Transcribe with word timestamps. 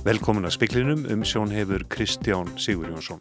Velkomin 0.00 0.48
að 0.48 0.54
speklinum 0.54 1.02
um 1.12 1.20
sjón 1.28 1.50
hefur 1.52 1.82
Kristján 1.92 2.48
Sigur 2.56 2.88
Jónsson. 2.88 3.20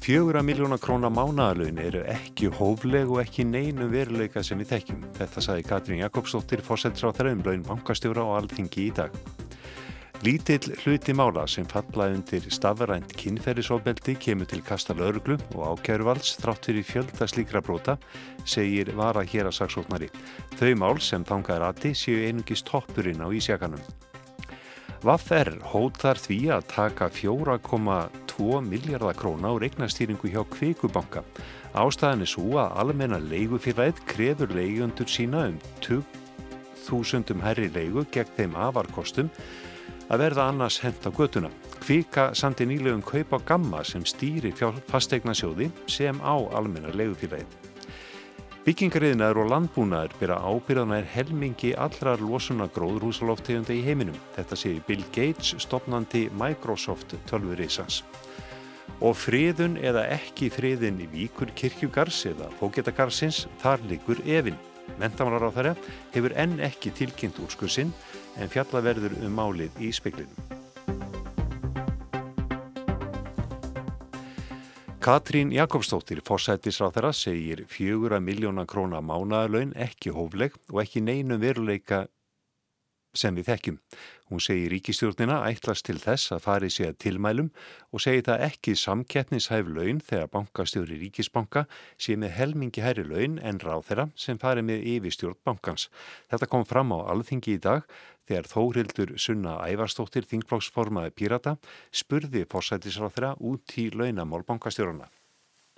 Fjögura 0.00 0.40
miljóna 0.40 0.78
króna 0.80 1.10
mánaðalögin 1.12 1.82
eru 1.82 2.00
ekki 2.08 2.48
hófleg 2.56 3.10
og 3.12 3.20
ekki 3.20 3.44
neinu 3.44 3.90
veruleika 3.92 4.40
sem 4.40 4.62
við 4.62 4.70
tekjum. 4.70 5.02
Þetta 5.18 5.44
saði 5.44 5.66
Katrín 5.68 6.00
Jakobsdóttir, 6.00 6.64
fósettra 6.64 7.12
á 7.12 7.16
þræðum 7.20 7.44
lögin 7.44 7.68
bankastjóra 7.68 8.24
og 8.24 8.38
alþingi 8.38 8.86
í 8.86 8.94
dag. 8.96 9.12
Lítill 10.24 10.72
hluti 10.80 11.12
mála 11.12 11.44
sem 11.44 11.68
falla 11.68 12.08
undir 12.16 12.48
stafrænt 12.48 13.12
kynferðisofbeldi 13.20 14.16
kemur 14.24 14.48
til 14.48 14.64
kasta 14.64 14.96
lauruglu 14.96 15.36
og 15.52 15.76
ákjæruvals 15.76 16.38
þrátt 16.40 16.72
fyrir 16.72 16.90
fjölda 16.94 17.28
slíkra 17.28 17.60
bróta, 17.60 18.00
segir 18.48 18.96
Vara 18.96 19.20
hér 19.20 19.52
að 19.52 19.58
saksóknari. 19.60 20.08
Þau 20.56 20.72
mál 20.80 20.96
sem 20.96 21.28
tangaður 21.28 21.68
aðti 21.68 21.92
séu 21.92 22.24
einungist 22.24 22.72
toppurinn 22.72 23.20
á 23.20 23.28
ísjakanum. 23.28 24.07
Vaffer 24.98 25.52
hótar 25.70 26.18
því 26.18 26.36
að 26.56 26.64
taka 26.72 27.06
4,2 27.14 28.58
miljardar 28.66 29.14
króna 29.14 29.52
á 29.54 29.60
regnastýringu 29.62 30.26
hjá 30.32 30.42
Kvikubanka. 30.50 31.22
Ástæðan 31.78 32.24
er 32.24 32.30
svo 32.32 32.58
að 32.58 32.74
almenna 32.82 33.20
leigufélagið 33.22 34.02
krefur 34.10 34.50
leigjöndur 34.56 35.06
sína 35.06 35.44
um 35.52 35.60
2000 35.86 37.44
herri 37.46 37.70
leigu 37.70 38.02
gegn 38.10 38.34
þeim 38.40 38.58
afarkostum 38.58 39.30
að 40.10 40.24
verða 40.24 40.48
annars 40.50 40.80
hent 40.82 41.06
á 41.06 41.14
götuna. 41.14 41.52
Kvika 41.78 42.32
sandi 42.34 42.66
nýlegum 42.66 43.04
kaupa 43.06 43.38
gamma 43.46 43.84
sem 43.86 44.02
stýri 44.02 44.50
fastegna 44.90 45.30
sjóði 45.30 45.70
sem 45.86 46.18
á 46.26 46.34
almenna 46.58 46.90
leigufélagið. 46.90 47.67
Byggingariðnaður 48.68 49.38
og 49.40 49.46
landbúnaður 49.48 50.14
byrja 50.20 50.34
ábyrðanar 50.44 51.06
helmingi 51.08 51.70
allrar 51.80 52.20
losuna 52.20 52.66
gróðrúsaloftegunda 52.74 53.72
í 53.72 53.78
heiminum. 53.86 54.18
Þetta 54.34 54.58
séu 54.60 54.82
Bill 54.84 55.06
Gates, 55.14 55.54
stopnandi 55.64 56.26
Microsoft 56.36 57.14
tölvurisans. 57.30 58.02
Og 59.00 59.16
friðun 59.16 59.80
eða 59.80 60.04
ekki 60.18 60.50
friðin 60.52 61.00
í 61.00 61.08
víkur 61.14 61.48
kirkjugars 61.56 62.20
eða 62.28 62.50
fóketagarsins, 62.60 63.46
þar 63.64 63.88
likur 63.88 64.20
efinn. 64.28 64.60
Mentamálar 65.00 65.48
á 65.48 65.50
þeirra 65.56 65.74
hefur 66.12 66.36
enn 66.36 66.60
ekki 66.68 66.92
tilkynnt 67.00 67.40
úrskursinn 67.40 67.96
en 68.36 68.52
fjallaverður 68.52 69.16
um 69.22 69.32
málið 69.32 69.80
í 69.80 69.94
speklinum. 69.96 70.57
Katrín 75.08 75.48
Jakobsdóttir, 75.56 76.20
fórsættisráþara, 76.20 77.14
segir 77.16 77.62
fjögura 77.64 78.18
miljóna 78.20 78.66
króna 78.68 78.98
mánaðalögn 79.00 79.70
ekki 79.80 80.10
hófleg 80.12 80.58
og 80.68 80.82
ekki 80.82 81.00
neinu 81.00 81.38
veruleika 81.40 82.02
sem 83.18 83.36
við 83.36 83.50
þekkjum. 83.50 83.78
Hún 84.28 84.42
segir 84.44 84.70
ríkistjórnina 84.74 85.38
ætlast 85.48 85.86
til 85.88 85.96
þess 86.02 86.34
að 86.36 86.42
fari 86.44 86.68
sig 86.70 86.90
að 86.90 86.98
tilmælum 87.04 87.48
og 87.92 88.02
segir 88.04 88.26
það 88.26 88.44
ekki 88.48 88.74
samkettnishæf 88.76 89.70
laun 89.72 90.02
þegar 90.04 90.30
bankastjóri 90.34 91.00
ríkisbanka 91.00 91.64
sé 91.96 92.18
með 92.20 92.34
helmingi 92.36 92.84
herri 92.84 93.06
laun 93.08 93.40
en 93.40 93.60
ráð 93.64 93.86
þeirra 93.88 94.06
sem 94.14 94.40
fari 94.40 94.62
með 94.62 94.84
yfirstjórn 94.94 95.40
bankans. 95.48 95.88
Þetta 96.28 96.50
kom 96.52 96.68
fram 96.68 96.92
á 96.92 97.08
alþingi 97.08 97.56
í 97.56 97.62
dag 97.64 97.88
þegar 98.28 98.50
Þórildur 98.52 99.14
Sunna 99.16 99.58
Ævarstóttir 99.64 100.28
þingflóksformaði 100.28 101.14
Pírata 101.16 101.56
spurði 101.90 102.44
fórsættisráð 102.52 103.14
þeirra 103.16 103.36
út 103.40 103.78
í 103.80 103.88
launamál 103.94 104.44
bankastjórnana. 104.44 105.08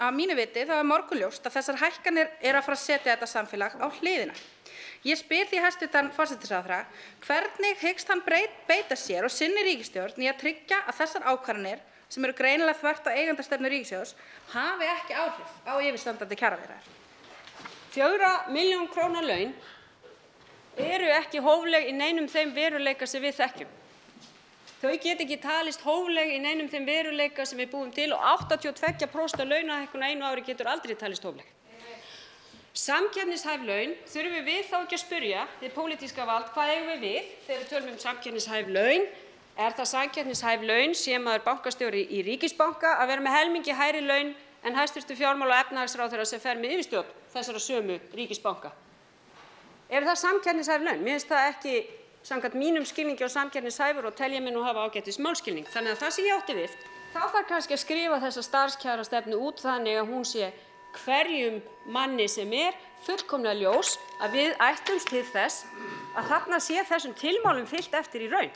Að 0.01 0.15
mínu 0.17 0.34
viti 0.39 0.62
það 0.65 0.79
er 0.81 0.87
morguljóst 0.89 1.45
að 1.45 1.59
þessar 1.59 1.79
hækkanir 1.83 2.29
er 2.41 2.56
að 2.56 2.65
fara 2.65 2.77
að 2.79 2.83
setja 2.87 3.12
þetta 3.12 3.27
samfélag 3.29 3.75
á 3.77 3.87
hliðina. 3.98 4.37
Ég 5.05 5.19
spyr 5.20 5.48
því 5.48 5.61
hæstutan 5.65 6.09
fórsettisraðra 6.17 6.79
hvernig 7.27 7.83
hyggst 7.83 8.08
hann 8.08 8.23
beita 8.24 8.97
sér 8.97 9.29
og 9.29 9.33
sinni 9.33 9.64
ríkistjórn 9.67 10.24
í 10.24 10.29
að 10.29 10.41
tryggja 10.41 10.79
að 10.86 10.98
þessar 11.02 11.27
ákvarðanir 11.29 11.83
sem 12.11 12.24
eru 12.24 12.36
greinilega 12.36 12.80
þvert 12.80 13.11
á 13.13 13.17
eigandastefnu 13.17 13.70
ríkisjós 13.73 14.14
hafi 14.55 14.89
ekki 14.89 15.19
áhrif 15.20 15.52
á 15.69 15.73
yfirstandandi 15.79 16.41
kjaraverðar. 16.41 16.89
Fjóra 17.92 18.33
miljón 18.55 18.89
krónar 18.92 19.27
laun 19.27 19.53
eru 20.80 21.13
ekki 21.17 21.45
hófleg 21.45 21.91
í 21.91 21.95
neinum 21.97 22.29
þeim 22.30 22.55
veruleika 22.57 23.08
sem 23.08 23.23
við 23.23 23.36
þekkjum. 23.42 23.77
Þau 24.80 24.95
get 24.96 25.20
ekki 25.20 25.36
talist 25.42 25.83
hófleg 25.85 26.30
í 26.33 26.39
neinum 26.41 26.68
þeim 26.73 26.86
veruleika 26.89 27.45
sem 27.45 27.58
við 27.61 27.73
búum 27.74 27.91
til 27.92 28.14
og 28.17 28.23
82% 28.48 29.42
launahækkun 29.45 30.05
einu 30.07 30.24
ári 30.24 30.45
getur 30.46 30.70
aldrei 30.73 30.95
talist 30.96 31.27
hófleg. 31.29 31.45
Samkeppnishæf 32.80 33.64
laun, 33.67 33.92
þurfum 34.08 34.46
við 34.46 34.63
þá 34.70 34.77
ekki 34.79 34.96
að 34.96 35.02
spyrja 35.02 35.42
hið 35.61 35.74
pólitíska 35.74 36.24
vald 36.24 36.48
hvað 36.55 36.73
eigum 36.73 36.92
við 36.95 37.05
við 37.05 37.29
þegar 37.45 37.61
við 37.61 37.70
tölum 37.74 37.92
um 37.92 38.01
samkeppnishæf 38.07 38.73
laun? 38.73 39.07
Er 39.61 39.77
það 39.77 39.91
samkeppnishæf 39.92 40.67
laun 40.70 40.97
sé 40.97 41.18
maður 41.20 41.45
bankastjóri 41.51 42.07
í 42.08 42.23
ríkisbanka 42.30 42.95
að 43.02 43.12
vera 43.12 43.27
með 43.27 43.36
helmingi 43.36 43.77
hærri 43.77 44.01
laun 44.07 44.33
en 44.64 44.77
hæstv. 44.79 45.12
fjármála- 45.12 45.58
og 45.58 45.64
efnahagsráðherra 45.67 46.24
sem 46.24 46.41
fer 46.41 46.57
með 46.57 46.79
yfirstjórn 46.79 47.12
þessara 47.35 47.61
sömu 47.61 48.01
ríkisbanka? 48.17 48.73
Er 49.91 50.07
það 50.08 50.23
samkeppnishæf 50.24 50.80
laun? 50.80 51.05
Mér 51.05 51.18
finnst 51.18 51.29
það 51.29 51.48
ekki 51.52 51.74
samkvæmt 52.23 52.57
mínum 52.58 52.85
skilningi 52.85 53.25
á 53.25 53.31
samkeppnishæfur 53.33 54.07
og 54.07 54.17
tel 54.17 54.33
ég 54.33 54.42
mig 54.42 54.55
nú 54.55 54.64
hafa 54.64 54.86
ágætis 54.86 55.19
málskilning. 55.19 55.67
Þannig 55.69 55.95
að 55.95 56.03
það 56.03 56.14
sem 56.17 56.27
ég 56.29 56.36
átti 56.36 56.57
við, 56.58 56.75
þá 57.14 57.23
þarf 57.33 57.48
kannski 57.48 57.77
að 57.77 57.85
skrifa 57.85 58.20
þessa 58.25 58.47
starfskjarastefnu 58.48 59.41
út 59.41 59.63
þannig 59.64 60.01
að 60.01 60.11
hún 60.13 60.25
sé 60.29 60.53
hverjum 61.01 61.61
manni 61.86 62.27
sem 62.29 62.53
er 62.53 62.75
fullkomlega 63.07 63.59
ljós 63.61 63.95
að 64.20 64.36
við 64.36 64.57
ættumst 64.67 65.13
til 65.13 65.25
þess 65.33 65.64
að 66.19 66.29
þarna 66.33 66.61
sé 66.61 66.83
þessum 66.89 67.14
tilmálum 67.17 67.69
fyllt 67.70 67.95
eftir 67.95 68.27
í 68.27 68.30
raun. 68.33 68.53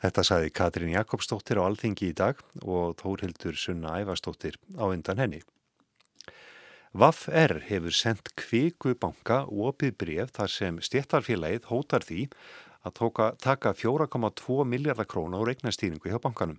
Þetta 0.00 0.22
sagði 0.24 0.52
Katrín 0.56 0.94
Jakobsdóttir 0.94 1.60
á 1.60 1.68
Alþingi 1.68 2.08
í 2.08 2.16
dag 2.16 2.38
og 2.64 2.96
Þórhildur 3.02 3.56
Sunna 3.60 3.98
Ævarsdóttir 4.00 4.56
á 4.80 4.88
undan 4.88 5.20
henni. 5.20 5.42
VAF-R 6.90 7.60
hefur 7.68 7.94
sendt 7.94 8.32
kviku 8.34 8.96
banka 8.98 9.44
og 9.46 9.68
opið 9.68 9.92
bref 10.02 10.32
þar 10.34 10.50
sem 10.50 10.78
stéttarfélagið 10.82 11.68
hótar 11.70 12.02
því 12.02 12.24
að 12.82 12.94
tóka, 12.98 13.28
taka 13.38 13.70
4,2 13.78 14.64
miljardar 14.66 15.06
króna 15.06 15.38
á 15.38 15.46
regnastýringu 15.46 16.10
hjá 16.10 16.18
bankanum. 16.18 16.58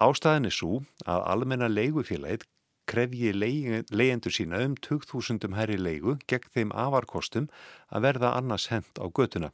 Ástæðin 0.00 0.48
er 0.48 0.56
svo 0.56 0.78
að 1.04 1.26
almenna 1.28 1.68
leigufélagið 1.68 2.46
krefji 2.86 3.32
leyendur 3.34 4.34
sína 4.34 4.62
um 4.64 4.74
20.000 4.78 5.54
herri 5.58 5.76
leigu 5.78 6.16
gegn 6.30 6.50
þeim 6.54 6.72
afarkostum 6.72 7.48
að 7.90 8.06
verða 8.06 8.32
annars 8.38 8.68
hent 8.72 9.00
á 9.02 9.06
götuna. 9.10 9.52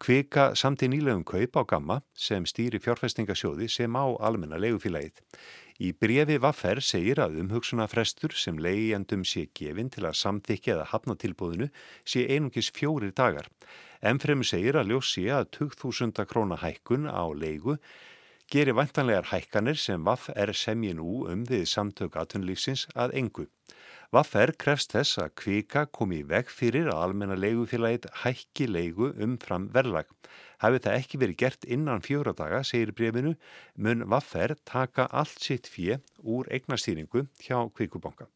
Kvika 0.00 0.50
samt 0.56 0.82
í 0.82 0.90
nýlegum 0.90 1.24
kaup 1.28 1.60
á 1.60 1.62
gamma 1.68 2.00
sem 2.14 2.46
stýri 2.48 2.80
fjárfestingasjóði 2.82 3.68
sem 3.68 3.96
á 3.96 4.04
almenna 4.18 4.60
leigufélagið. 4.60 5.20
Í 5.80 5.94
brefi 5.96 6.36
Vaffer 6.36 6.82
segir 6.84 7.22
að 7.24 7.38
umhugsuna 7.40 7.86
frestur 7.88 8.34
sem 8.36 8.58
leigjandum 8.60 9.22
sé 9.24 9.46
gefin 9.56 9.88
til 9.88 10.04
að 10.04 10.18
samþykja 10.20 10.74
eða 10.74 10.90
hafna 10.90 11.16
tilbúðinu 11.16 11.70
sé 12.04 12.26
einungis 12.28 12.68
fjórir 12.76 13.14
dagar. 13.16 13.48
Ennfremu 14.04 14.44
segir 14.44 14.76
að 14.76 14.92
ljós 14.92 15.14
sé 15.14 15.24
að 15.32 15.48
20.000 15.56 16.28
króna 16.28 16.60
hækkun 16.60 17.08
á 17.08 17.24
leigu 17.32 17.78
gerir 18.50 18.74
vantanlegar 18.74 19.28
hækkanir 19.30 19.78
sem 19.78 20.02
Vaff-R 20.02 20.50
semji 20.58 20.90
nú 20.98 21.20
um 21.30 21.44
við 21.46 21.68
samtök 21.70 22.16
aðtunlífsins 22.18 22.88
að 22.98 23.14
engu. 23.20 23.44
Vaff-R 24.10 24.50
krefst 24.58 24.96
þess 24.96 25.20
að 25.22 25.36
kvika 25.38 25.84
komi 25.94 26.18
í 26.24 26.26
veg 26.32 26.50
fyrir 26.50 26.90
að 26.90 27.02
almenna 27.04 27.36
leigufélagið 27.38 28.08
hækki 28.24 28.66
leigu 28.66 29.12
um 29.22 29.38
fram 29.38 29.68
verðlag. 29.76 30.10
Hafi 30.64 30.82
það 30.82 30.98
ekki 30.98 31.22
verið 31.22 31.40
gert 31.44 31.68
innan 31.76 32.02
fjóra 32.02 32.34
daga, 32.34 32.64
segir 32.66 32.90
brefinu, 32.90 33.36
mun 33.78 34.02
Vaff-R 34.10 34.56
taka 34.66 35.06
allt 35.14 35.38
sitt 35.38 35.70
fjö 35.70 36.02
úr 36.18 36.50
eignastýringu 36.50 37.28
hjá 37.46 37.62
kvikubanka. 37.70 38.26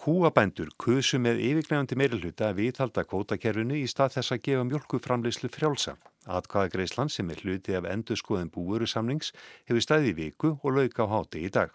Kúabændur 0.00 0.70
kusu 0.80 1.18
með 1.20 1.42
yfirgnefandi 1.44 1.96
meirulhuta 2.00 2.46
að 2.48 2.60
viðhalda 2.62 3.02
kvótakerfinu 3.04 3.76
í 3.76 3.88
stað 3.90 4.14
þess 4.14 4.32
að 4.32 4.38
gefa 4.46 4.62
mjölkuframleyslu 4.64 5.50
frjálsa. 5.52 5.92
Atkvæðagreislan 6.24 7.10
sem 7.12 7.28
er 7.28 7.42
hluti 7.44 7.74
af 7.76 7.84
endurskoðum 7.84 8.48
búurusamnings 8.54 9.34
hefur 9.68 9.84
staði 9.84 10.14
viku 10.16 10.54
og 10.54 10.78
lauka 10.78 11.04
á 11.04 11.12
háti 11.12 11.42
í 11.44 11.50
dag. 11.52 11.74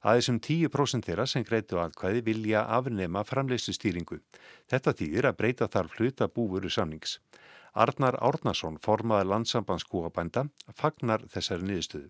Aðeins 0.00 0.30
um 0.32 0.38
10% 0.40 1.04
þeirra 1.04 1.26
sem 1.28 1.44
greitu 1.44 1.76
atkvæði 1.82 2.22
vilja 2.24 2.62
afnema 2.78 3.26
framleyslu 3.28 3.74
stýringu. 3.76 4.22
Þetta 4.72 4.94
þýðir 4.96 5.28
að 5.28 5.36
breyta 5.42 5.68
þarf 5.68 5.98
hluta 5.98 6.28
búurusamnings. 6.32 7.18
Arnar 7.76 8.16
Árnason, 8.24 8.78
formaður 8.80 9.34
landsambands 9.34 9.84
kúabænda, 9.84 10.46
fagnar 10.72 11.28
þessari 11.28 11.68
niðurstöðu. 11.68 12.08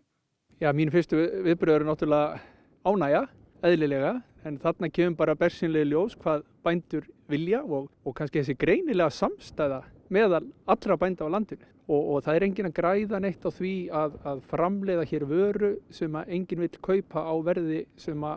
Já, 0.62 0.70
mín 0.70 0.94
fyrstu 0.94 1.18
viðbröður 1.42 1.82
er 1.82 1.88
náttúrulega 1.90 2.38
ánægja, 2.86 3.24
eðlilega, 3.64 4.16
en 4.46 4.58
þarna 4.62 4.90
kemur 4.92 5.16
bara 5.18 5.38
bersinlega 5.38 5.88
ljós 5.88 6.16
hvað 6.20 6.44
bændur 6.64 7.06
vilja 7.30 7.62
og, 7.64 7.88
og 8.04 8.14
kannski 8.16 8.42
þessi 8.42 8.58
greinilega 8.58 9.10
samstæða 9.14 9.82
meðal 10.12 10.44
allra 10.70 10.96
bænda 11.00 11.26
á 11.26 11.34
landinu 11.34 11.66
og, 11.86 12.00
og 12.00 12.22
það 12.26 12.38
er 12.38 12.46
engin 12.46 12.68
að 12.68 12.76
græða 12.76 13.20
neitt 13.22 13.46
á 13.46 13.50
því 13.54 13.72
að, 13.94 14.16
að 14.26 14.44
framleiða 14.50 15.08
hér 15.10 15.26
vöru 15.30 15.72
sem 15.94 16.18
að 16.18 16.32
engin 16.36 16.62
vil 16.64 16.70
kaupa 16.82 17.26
á 17.26 17.34
verði 17.46 17.82
sem 18.00 18.28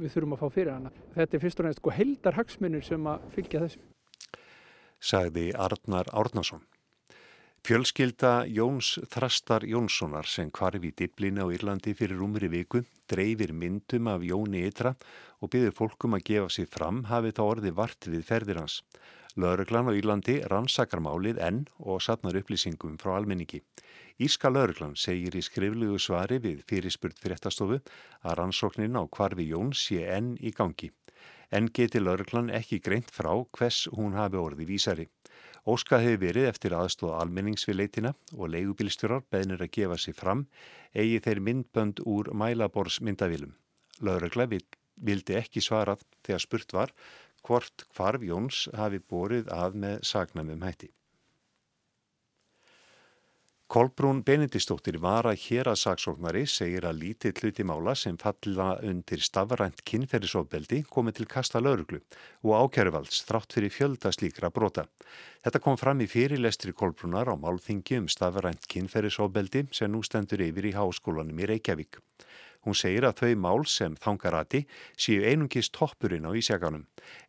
við 0.00 0.14
þurfum 0.14 0.36
að 0.36 0.42
fá 0.42 0.48
fyrir 0.56 0.74
hana. 0.74 0.92
Þetta 1.16 1.38
er 1.38 1.44
fyrst 1.44 1.62
og 1.62 1.68
næst 1.68 1.82
sko 1.82 1.94
heldar 1.98 2.38
hagsmunir 2.38 2.84
sem 2.86 3.08
að 3.12 3.28
fylgja 3.36 3.64
þessu. 3.64 3.84
Sagði 4.98 5.50
Arnar 5.54 6.10
Árnason. 6.12 6.64
Fjölskylda 7.66 8.46
Jóns 8.46 8.94
Þrastar 9.10 9.64
Jónssonar 9.66 10.26
sem 10.30 10.50
kvarfi 10.54 10.92
í 10.92 10.94
diblina 10.96 11.44
á 11.44 11.50
Írlandi 11.52 11.92
fyrir 11.98 12.22
umri 12.22 12.48
viku 12.48 12.84
dreifir 13.10 13.52
myndum 13.52 14.08
af 14.08 14.22
Jóni 14.24 14.62
Ytra 14.68 14.94
og 15.42 15.50
byður 15.52 15.74
fólkum 15.76 16.16
að 16.16 16.24
gefa 16.30 16.48
sig 16.54 16.68
fram 16.70 17.02
hafi 17.10 17.34
þá 17.34 17.42
orði 17.44 17.72
vart 17.74 18.08
við 18.08 18.24
ferðir 18.28 18.60
hans. 18.62 18.82
Lörglan 19.36 19.90
á 19.90 19.92
Írlandi 19.92 20.38
rannsakar 20.50 21.02
málið 21.02 21.42
enn 21.44 21.64
og 21.78 22.00
satnar 22.02 22.38
upplýsingum 22.40 22.96
frá 23.02 23.16
almenningi. 23.18 23.60
Írska 24.18 24.50
Lörglan 24.50 24.96
segir 24.96 25.34
í 25.34 25.42
skriflugu 25.42 25.98
svari 25.98 26.38
við 26.42 26.62
fyrirspurt 26.70 27.18
fyrirtastofu 27.18 27.82
að 28.22 28.38
rannsóknin 28.38 28.98
á 28.98 29.02
kvarfi 29.06 29.50
Jón 29.50 29.74
sé 29.74 30.06
enn 30.06 30.36
í 30.40 30.54
gangi. 30.54 30.92
En 31.50 31.68
geti 31.74 32.00
Lörglan 32.00 32.50
ekki 32.54 32.80
greint 32.80 33.10
frá 33.14 33.30
hvers 33.56 33.86
hún 33.94 34.16
hafi 34.18 34.40
orði 34.40 34.66
vísari. 34.68 35.08
Óskað 35.68 36.04
hefur 36.06 36.20
verið 36.22 36.46
eftir 36.48 36.72
aðstóða 36.72 37.18
almenningsvileitina 37.20 38.14
og 38.38 38.48
leigubilstjórar 38.54 39.24
beðnir 39.28 39.60
að 39.60 39.72
gefa 39.76 39.98
sig 40.00 40.16
fram 40.16 40.46
eigi 40.96 41.18
þeir 41.26 41.40
myndbönd 41.44 42.00
úr 42.08 42.30
mælaborsmyndavilum. 42.32 43.50
Lauragla 44.00 44.46
vildi 44.48 45.36
ekki 45.36 45.60
svarað 45.60 46.06
þegar 46.24 46.44
spurt 46.44 46.72
var 46.72 46.94
hvort 47.44 47.84
hvarf 47.96 48.24
Jóns 48.24 48.62
hafi 48.80 49.02
borið 49.12 49.52
að 49.52 49.76
með 49.84 50.00
sagnamum 50.08 50.64
hætti. 50.64 50.88
Kolbrún 53.68 54.22
Benedistóttir 54.24 54.96
var 54.96 55.26
að 55.28 55.42
hér 55.42 55.68
að 55.68 55.74
saksóknari 55.82 56.46
segir 56.48 56.86
að 56.88 57.02
lítið 57.02 57.42
hluti 57.42 57.66
mála 57.68 57.92
sem 58.00 58.14
falla 58.16 58.68
undir 58.80 59.20
stafrænt 59.20 59.82
kynferðisofbeldi 59.90 60.78
komið 60.88 61.18
til 61.18 61.26
kasta 61.28 61.60
lauruglu 61.60 62.00
og 62.46 62.54
ákjæruvalds 62.62 63.20
þrátt 63.28 63.52
fyrir 63.58 63.74
fjölda 63.74 64.14
slíkra 64.16 64.48
brota. 64.48 64.86
Þetta 65.44 65.60
kom 65.66 65.76
fram 65.76 66.00
í 66.00 66.08
fyrirlestri 66.08 66.72
Kolbrúnar 66.72 67.28
á 67.28 67.36
málþingi 67.36 68.00
um 68.00 68.08
stafrænt 68.08 68.64
kynferðisofbeldi 68.72 69.66
sem 69.76 69.92
nú 69.92 70.00
stendur 70.00 70.48
yfir 70.48 70.70
í 70.72 70.76
háskólanum 70.78 71.44
í 71.44 71.52
Reykjavík. 71.52 72.00
Hún 72.68 72.76
segir 72.76 73.06
að 73.08 73.22
þau 73.22 73.36
mál 73.40 73.62
sem 73.64 73.94
þangarati 73.96 74.58
séu 75.00 75.22
einungist 75.24 75.72
toppurinn 75.72 76.26
á 76.28 76.36
ísjaganum. 76.36 76.82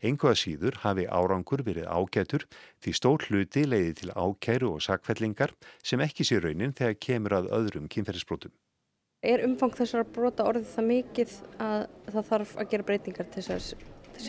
Engu 0.03 0.27
að 0.27 0.41
síður 0.41 0.81
hafi 0.83 1.05
árangur 1.07 1.63
verið 1.63 1.87
ágætur 1.87 2.43
því 2.83 2.95
stór 2.99 3.23
hluti 3.29 3.63
leiði 3.63 3.93
til 4.01 4.11
ákæru 4.11 4.73
og 4.73 4.83
sakfellingar 4.83 5.55
sem 5.79 6.03
ekki 6.03 6.27
sé 6.27 6.41
raunin 6.43 6.75
þegar 6.75 6.99
kemur 7.07 7.37
að 7.39 7.49
öðrum 7.55 7.87
kynferðisbrotum. 7.87 8.51
Er 9.23 9.45
umfang 9.47 9.79
þessara 9.79 10.11
brota 10.11 10.43
orðið 10.51 10.75
það 10.75 10.91
mikið 10.91 11.39
að 11.63 11.81
það 12.11 12.31
þarf 12.33 12.55
að 12.59 12.71
gera 12.75 12.89
breytingar 12.91 13.31
til 13.31 13.47
þess 13.47 13.75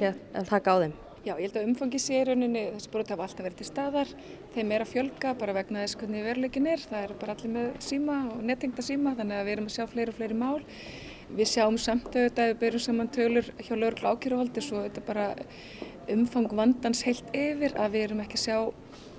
að 0.06 0.51
taka 0.55 0.79
á 0.79 0.83
þeim? 0.87 0.99
Já, 1.20 1.34
ég 1.37 1.50
held 1.50 1.56
að 1.61 1.67
umfangi 1.69 1.99
sé 2.00 2.17
í 2.17 2.25
rauninni, 2.25 2.61
þessi 2.72 2.90
brot 2.94 3.11
hafa 3.12 3.26
alltaf 3.26 3.44
verið 3.44 3.58
til 3.58 3.67
staðar, 3.69 4.12
þeim 4.55 4.70
er 4.72 4.84
að 4.87 4.88
fjölga 4.94 5.32
bara 5.37 5.52
vegna 5.52 5.82
þess 5.82 5.99
hvernig 6.00 6.22
veruleikin 6.25 6.69
er, 6.72 6.81
það 6.81 7.02
er 7.05 7.11
bara 7.20 7.34
allir 7.34 7.52
með 7.52 7.67
síma 7.84 8.14
og 8.31 8.38
nettingta 8.49 8.84
síma 8.87 9.12
þannig 9.19 9.37
að 9.37 9.44
við 9.44 9.55
erum 9.55 9.69
að 9.69 9.75
sjá 9.75 9.84
fleiri 9.90 10.14
og 10.14 10.17
fleiri 10.17 10.38
mál. 10.40 10.62
Við 11.31 11.50
sjáum 11.50 11.76
samt 11.76 12.08
auðvitað 12.08 12.40
að 12.46 12.49
við 12.55 12.56
byrjum 12.62 12.84
saman 12.87 13.11
tölur 13.12 13.50
hjá 13.61 13.75
lögurkla 13.75 14.14
ákjöruhaldi 14.14 14.64
svo 14.64 14.81
þetta 14.87 15.05
bara 15.11 15.26
umfang 16.17 16.56
vandans 16.62 17.05
heilt 17.05 17.28
yfir 17.37 17.76
að 17.76 17.93
við 17.99 18.06
erum 18.06 18.25
ekki 18.25 18.40
að 18.40 18.46
sjá 18.46 18.56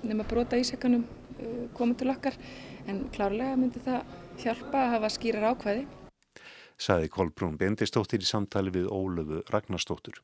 nema 0.02 0.26
brota 0.26 0.58
ísækanum 0.58 1.06
uh, 1.06 1.70
koma 1.78 1.94
til 1.94 2.10
okkar 2.10 2.34
en 2.90 3.04
klárlega 3.14 3.54
myndi 3.62 3.84
það 3.86 4.02
hjálpa 4.42 4.88
að 4.88 4.92
hafa 4.96 5.14
skýrar 5.20 5.48
ákvæði. 5.54 5.86
Saði 6.82 7.14
Kolbrún 7.14 7.54
Bendistóttir 7.62 8.26
í 8.26 8.26
samtali 8.26 8.74
við 8.74 8.90
Ólöfu 8.90 9.46
Ragnarstóttur. 9.54 10.18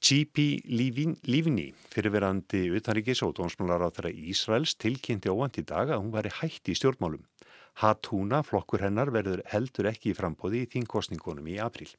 G.P. 0.00 0.62
Livni, 1.28 1.66
fyrirverandi 1.92 2.70
utanríkis 2.72 3.20
og 3.26 3.34
þeirra 3.36 4.12
Ísraels, 4.32 4.72
tilkynnti 4.80 5.28
óvand 5.28 5.58
í 5.60 5.64
dag 5.68 5.92
að 5.92 6.00
hún 6.00 6.14
væri 6.14 6.32
hætti 6.38 6.72
í 6.72 6.78
stjórnmálum. 6.78 7.26
Hatúna, 7.82 8.40
flokkur 8.40 8.80
hennar, 8.80 9.12
verður 9.12 9.42
heldur 9.52 9.90
ekki 9.92 10.14
í 10.14 10.16
frambóði 10.16 10.64
í 10.64 10.70
þingkostningunum 10.72 11.52
í 11.52 11.58
april. 11.60 11.90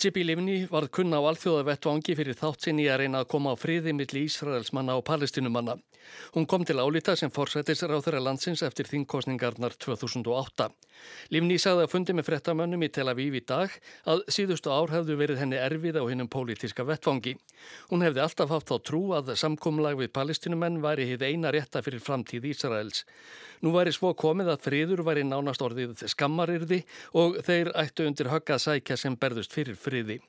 J.P. 0.00 0.22
Livni 0.24 0.54
varð 0.64 0.88
kunna 0.96 1.18
á 1.20 1.28
alþjóðavettvangi 1.28 2.14
fyrir 2.16 2.36
þátt 2.38 2.64
sinni 2.64 2.86
að 2.88 3.02
reyna 3.02 3.18
að 3.20 3.26
koma 3.34 3.52
á 3.52 3.60
friði 3.60 3.92
milli 3.92 4.22
Ísraelsmanna 4.24 4.94
og 4.96 5.02
palestinumanna. 5.04 5.74
Hún 6.32 6.46
kom 6.48 6.64
til 6.64 6.80
álita 6.80 7.12
sem 7.20 7.28
forsættisra 7.28 7.98
á 7.98 8.00
þeirra 8.00 8.22
landsins 8.24 8.62
eftir 8.64 8.88
þingkostningarnar 8.88 9.76
2008. 9.76 10.70
Livni 11.36 11.58
sagði 11.60 11.84
að 11.84 11.92
fundi 11.92 12.16
með 12.16 12.30
frettamönnum 12.30 12.86
í 12.86 12.88
Tel 12.96 13.10
Aviv 13.12 13.36
í 13.36 13.44
dag 13.44 13.76
að 14.08 14.24
síðustu 14.32 14.72
ár 14.72 14.94
hefðu 14.94 15.18
verið 15.20 15.42
henni 15.42 15.60
erfið 15.60 16.00
á 16.00 16.08
hennum 16.08 16.32
pólitíska 16.32 16.88
vettvangi. 16.88 17.36
Hún 17.92 18.04
hefði 18.06 18.24
alltaf 18.24 18.56
haft 18.56 18.72
á 18.72 18.80
trú 18.80 19.02
að 19.20 19.34
samkomlag 19.36 20.00
við 20.00 20.14
palestinumenn 20.16 20.80
væri 20.80 21.10
hitt 21.12 21.28
eina 21.28 21.52
rétta 21.52 21.84
fyrir 21.84 22.00
framtíð 22.00 22.48
Ísraels. 22.54 23.04
Nú 23.60 23.74
væri 23.74 23.92
svo 23.92 24.14
komið 24.16 24.54
að 24.54 24.66
friður 24.66 25.04
væri 25.04 25.24
nánast 25.28 25.62
orðið 25.64 26.06
skammarirði 26.08 26.82
og 27.20 27.40
þeir 27.44 27.72
ættu 27.82 28.06
undir 28.08 28.30
höggað 28.32 28.62
sækja 28.64 28.96
sem 29.00 29.16
berðust 29.20 29.52
fyrir 29.52 29.76
friði. 29.76 30.20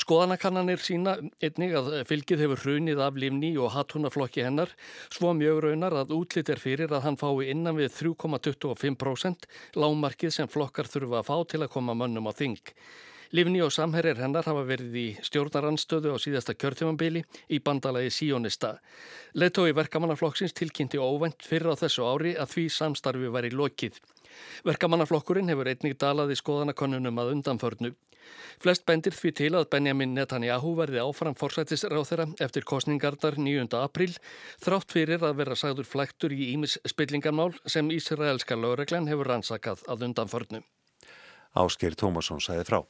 Skoðanakannanir 0.00 0.80
sína 0.82 1.14
einnig 1.44 1.74
að 1.78 1.90
fylgið 2.08 2.42
hefur 2.44 2.62
hrunið 2.64 3.02
af 3.04 3.18
lífni 3.20 3.52
og 3.60 3.72
hattunaflokki 3.76 4.42
hennar 4.46 4.72
svo 5.12 5.34
mjög 5.38 5.60
raunar 5.66 5.94
að 6.00 6.14
útlitt 6.16 6.50
er 6.50 6.62
fyrir 6.62 6.90
að 6.90 7.04
hann 7.06 7.20
fái 7.20 7.50
innan 7.52 7.78
við 7.78 7.92
3,25% 8.00 9.48
lámarkið 9.78 10.34
sem 10.38 10.50
flokkar 10.50 10.90
þurfa 10.90 11.20
að 11.20 11.28
fá 11.30 11.36
til 11.52 11.62
að 11.62 11.72
koma 11.76 11.94
mönnum 11.98 12.30
á 12.30 12.32
þing. 12.34 12.58
Livni 13.32 13.62
og 13.64 13.72
samherjar 13.72 14.20
hennar 14.20 14.44
hafa 14.44 14.64
verið 14.68 14.96
í 15.00 15.06
stjórnaranstöðu 15.24 16.12
á 16.12 16.18
síðasta 16.20 16.54
kjörtjumambili 16.58 17.24
í 17.48 17.60
bandalagi 17.64 18.12
Sionista. 18.12 18.76
Letói 19.34 19.72
verkamannaflokksins 19.74 20.52
tilkynnti 20.52 21.00
óvænt 21.00 21.46
fyrir 21.46 21.72
á 21.72 21.80
þessu 21.80 22.04
ári 22.04 22.34
að 22.36 22.52
því 22.54 22.66
samstarfi 22.76 23.30
væri 23.32 23.52
lokið. 23.54 24.00
Verkamannaflokkurinn 24.66 25.48
hefur 25.52 25.70
einnig 25.70 25.96
dalað 25.98 26.34
í 26.34 26.38
skoðanakonunum 26.40 27.20
að 27.22 27.32
undanförnu. 27.36 27.92
Flest 28.62 28.84
bendir 28.88 29.12
því 29.12 29.30
til 29.36 29.50
að 29.58 29.68
Benjamin 29.74 30.14
Netanyahu 30.16 30.72
verði 30.78 31.02
áfram 31.02 31.36
forsættisráð 31.36 32.06
þeirra 32.08 32.26
eftir 32.46 32.64
kostningarnar 32.68 33.36
9. 33.36 33.68
april 33.80 34.14
þrátt 34.64 34.94
fyrir 34.96 35.24
að 35.26 35.38
vera 35.42 35.58
sagður 35.58 35.90
flæktur 35.90 36.32
í 36.32 36.52
Ímis 36.54 36.78
spillingarmál 36.88 37.52
sem 37.66 37.90
Ísraelska 37.92 38.56
lögreglan 38.56 39.10
hefur 39.10 39.28
rannsakað 39.34 39.84
að 39.88 40.08
undanförnu. 40.08 40.64
Ásker 41.54 41.94
Tómasson 41.94 42.42
sæði 42.42 42.64
frá. 42.70 42.80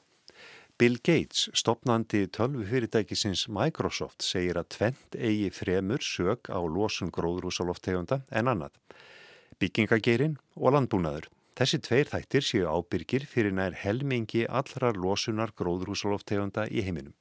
Bill 0.76 0.96
Gates, 0.98 1.48
stopnandi 1.54 2.26
tölvu 2.34 2.64
fyrirtækisins 2.66 3.44
Microsoft, 3.46 4.24
segir 4.26 4.58
að 4.58 4.72
tvent 4.74 5.14
eigi 5.14 5.52
fremur 5.54 6.02
sög 6.02 6.50
á 6.50 6.58
losun 6.66 7.12
gróðrúsaloftegunda 7.14 8.24
en 8.34 8.50
annað. 8.50 8.74
Byggingagerin 9.62 10.34
og 10.58 10.74
landbúnaður. 10.74 11.28
Þessi 11.54 11.78
tveir 11.78 12.10
þættir 12.10 12.42
séu 12.48 12.66
ábyrgir 12.66 13.22
fyrir 13.30 13.54
nær 13.54 13.78
helmingi 13.84 14.42
allrar 14.50 14.98
losunar 14.98 15.54
gróðrúsaloftegunda 15.54 16.66
í 16.66 16.82
heiminum. 16.82 17.14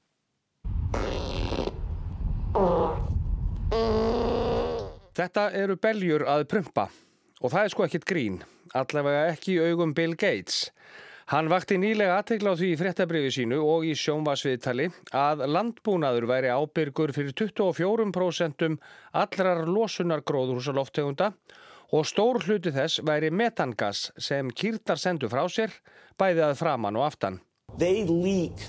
Þetta 5.13 5.47
eru 5.53 5.77
beljur 5.77 6.25
að 6.25 6.47
prumpa 6.49 6.89
og 7.37 7.53
það 7.53 7.61
er 7.61 7.73
sko 7.77 7.85
ekkit 7.85 8.09
grín, 8.09 8.41
allavega 8.73 9.27
ekki 9.35 9.59
í 9.59 9.65
augum 9.69 9.93
Bill 9.93 10.17
Gates. 10.17 10.71
Hann 11.31 11.47
vakti 11.47 11.77
nýlega 11.79 12.17
aðtegla 12.19 12.51
á 12.51 12.59
því 12.59 12.69
í 12.73 12.79
fréttabriði 12.79 13.29
sínu 13.31 13.59
og 13.63 13.85
í 13.87 13.93
sjónvasviðtali 13.95 14.89
að 15.15 15.45
landbúnaður 15.47 16.27
væri 16.27 16.51
ábyrgur 16.51 17.13
fyrir 17.15 17.31
24% 17.39 18.67
allrar 19.23 19.63
losunar 19.69 20.25
gróðurhúsaloftegunda 20.27 21.31
og 21.95 22.07
stór 22.09 22.41
hluti 22.43 22.73
þess 22.75 22.99
væri 23.07 23.31
metangas 23.31 24.09
sem 24.19 24.51
kýrtar 24.51 24.99
sendu 24.99 25.31
frá 25.31 25.45
sér 25.47 25.71
bæði 26.19 26.43
að 26.49 26.59
framann 26.59 26.99
og 26.99 27.07
aftan. 27.07 27.39
They 27.79 28.03
leak 28.03 28.59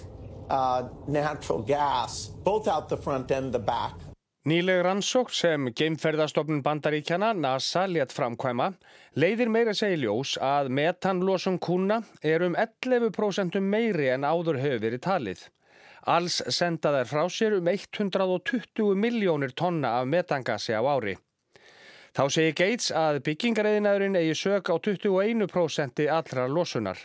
uh, 0.48 0.86
natural 1.08 1.64
gas 1.66 2.30
both 2.44 2.68
out 2.68 2.88
the 2.88 2.96
front 2.96 3.30
and 3.30 3.52
the 3.52 3.58
back. 3.58 4.13
Nýleg 4.44 4.82
rannsók 4.84 5.30
sem 5.32 5.70
geimferðastofnun 5.72 6.58
bandaríkjana 6.60 7.30
NASA 7.32 7.86
létt 7.88 8.10
framkvæma 8.12 8.66
leiðir 9.16 9.48
meira 9.48 9.72
segi 9.72 10.02
ljós 10.02 10.34
að 10.36 10.68
metanlosum 10.78 11.56
kuna 11.64 12.02
er 12.20 12.44
um 12.44 12.52
11% 12.52 13.56
meiri 13.64 14.10
en 14.12 14.26
áður 14.28 14.58
hefur 14.60 14.82
verið 14.82 15.02
talið. 15.06 15.46
Alls 16.16 16.42
senda 16.52 16.92
þær 16.92 17.08
frá 17.14 17.22
sér 17.32 17.56
um 17.56 17.72
120 17.72 18.92
miljónir 19.06 19.56
tonna 19.56 19.94
af 20.02 20.12
metangasi 20.12 20.76
á 20.76 20.84
ári. 20.92 21.16
Þá 22.12 22.24
segir 22.28 22.58
Gates 22.60 22.92
að 22.92 23.22
byggingareiðinaðurinn 23.24 24.20
eigi 24.20 24.36
sög 24.42 24.68
á 24.68 24.76
21% 24.76 26.04
allra 26.20 26.44
losunar. 26.52 27.00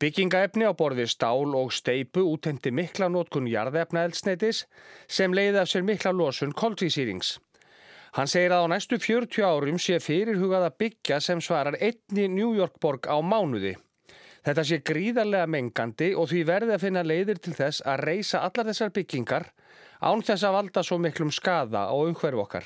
Byggingaefni 0.00 0.64
á 0.64 0.72
borði 0.72 1.04
stál 1.12 1.52
og 1.58 1.74
steipu 1.76 2.22
útendi 2.24 2.70
mikla 2.72 3.10
nótkun 3.12 3.48
jarðefnaeldsneitis 3.52 4.62
sem 5.04 5.34
leiði 5.36 5.60
af 5.60 5.68
sér 5.68 5.84
mikla 5.84 6.14
losun 6.16 6.54
koltvísýrings. 6.56 7.34
Hann 8.16 8.30
segir 8.32 8.54
að 8.56 8.64
á 8.64 8.66
næstu 8.72 8.96
40 8.96 9.44
árum 9.44 9.76
sé 9.76 9.98
fyrirhugað 10.00 10.64
að 10.70 10.78
byggja 10.82 11.20
sem 11.20 11.42
svarar 11.44 11.76
einni 11.76 12.30
New 12.32 12.56
York 12.56 12.80
borg 12.80 13.10
á 13.12 13.20
mánuði. 13.20 13.76
Þetta 14.40 14.64
sé 14.64 14.80
gríðarlega 14.80 15.46
mengandi 15.52 16.14
og 16.16 16.30
því 16.32 16.44
verði 16.48 16.74
að 16.78 16.84
finna 16.86 17.04
leiðir 17.04 17.44
til 17.44 17.52
þess 17.60 17.84
að 17.84 18.04
reysa 18.08 18.40
allar 18.46 18.70
þessar 18.72 18.94
byggingar 18.96 19.50
án 20.00 20.24
þess 20.24 20.48
að 20.48 20.56
valda 20.56 20.86
svo 20.86 20.96
miklum 20.96 21.30
skada 21.30 21.84
á 21.92 21.94
umhverf 21.94 22.46
okkar. 22.46 22.64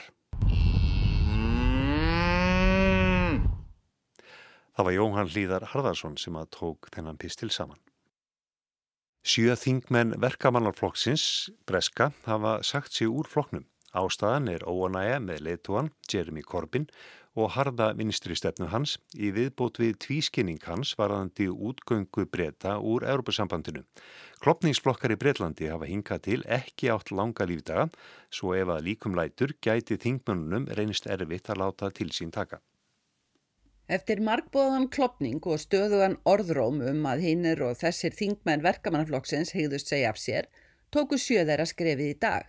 Það 4.74 4.86
var 4.88 4.94
Jóhann 4.96 5.28
Líðar 5.30 5.64
Harðarsson 5.70 6.16
sem 6.18 6.34
að 6.34 6.48
tók 6.56 6.88
þennan 6.94 7.18
pistil 7.22 7.50
saman. 7.54 7.78
Sjö 9.24 9.54
þingmenn 9.56 10.16
verkamannarflokksins, 10.20 11.50
Breska, 11.64 12.10
hafa 12.26 12.58
sagt 12.66 12.92
sig 12.92 13.08
úr 13.08 13.30
flokknum. 13.30 13.68
Ástæðan 13.94 14.50
er 14.50 14.66
óanæja 14.66 15.20
með 15.22 15.44
leituan 15.46 15.92
Jeremy 16.10 16.42
Corbyn 16.42 16.88
og 17.38 17.52
harða 17.54 17.92
vinstri 17.94 18.34
stefnu 18.34 18.66
hans 18.72 18.96
í 19.14 19.30
viðbót 19.34 19.78
við 19.78 19.94
tvískinning 20.02 20.58
hans 20.66 20.96
varðandi 20.98 21.46
útgöngu 21.50 22.26
breyta 22.30 22.76
úr 22.82 23.06
Europasambandinu. 23.06 23.86
Klopningsflokkar 24.42 25.14
í 25.14 25.20
Breitlandi 25.22 25.70
hafa 25.70 25.86
hingað 25.86 26.26
til 26.26 26.42
ekki 26.58 26.90
átt 26.90 27.14
langa 27.14 27.46
lífdaga 27.46 27.88
svo 28.26 28.58
ef 28.58 28.74
að 28.74 28.86
líkum 28.90 29.14
lætur 29.18 29.54
gæti 29.62 30.02
þingmönnunum 30.02 30.66
reynist 30.74 31.06
erfitt 31.06 31.50
að 31.54 31.62
láta 31.62 31.94
til 31.94 32.10
sín 32.10 32.34
taka. 32.34 32.58
Eftir 33.84 34.22
markbóðan 34.24 34.86
klopning 34.88 35.42
og 35.44 35.58
stöðugan 35.60 36.14
orðróm 36.24 36.78
um 36.88 37.02
að 37.04 37.24
hinnir 37.26 37.60
og 37.66 37.74
þessir 37.76 38.14
þingmenn 38.16 38.62
verkamannaflokksins 38.64 39.52
hegðust 39.52 39.90
segja 39.92 40.12
af 40.14 40.16
sér, 40.16 40.48
tóku 40.88 41.18
sjöðera 41.20 41.66
skrefið 41.68 42.14
í 42.14 42.14
dag. 42.22 42.46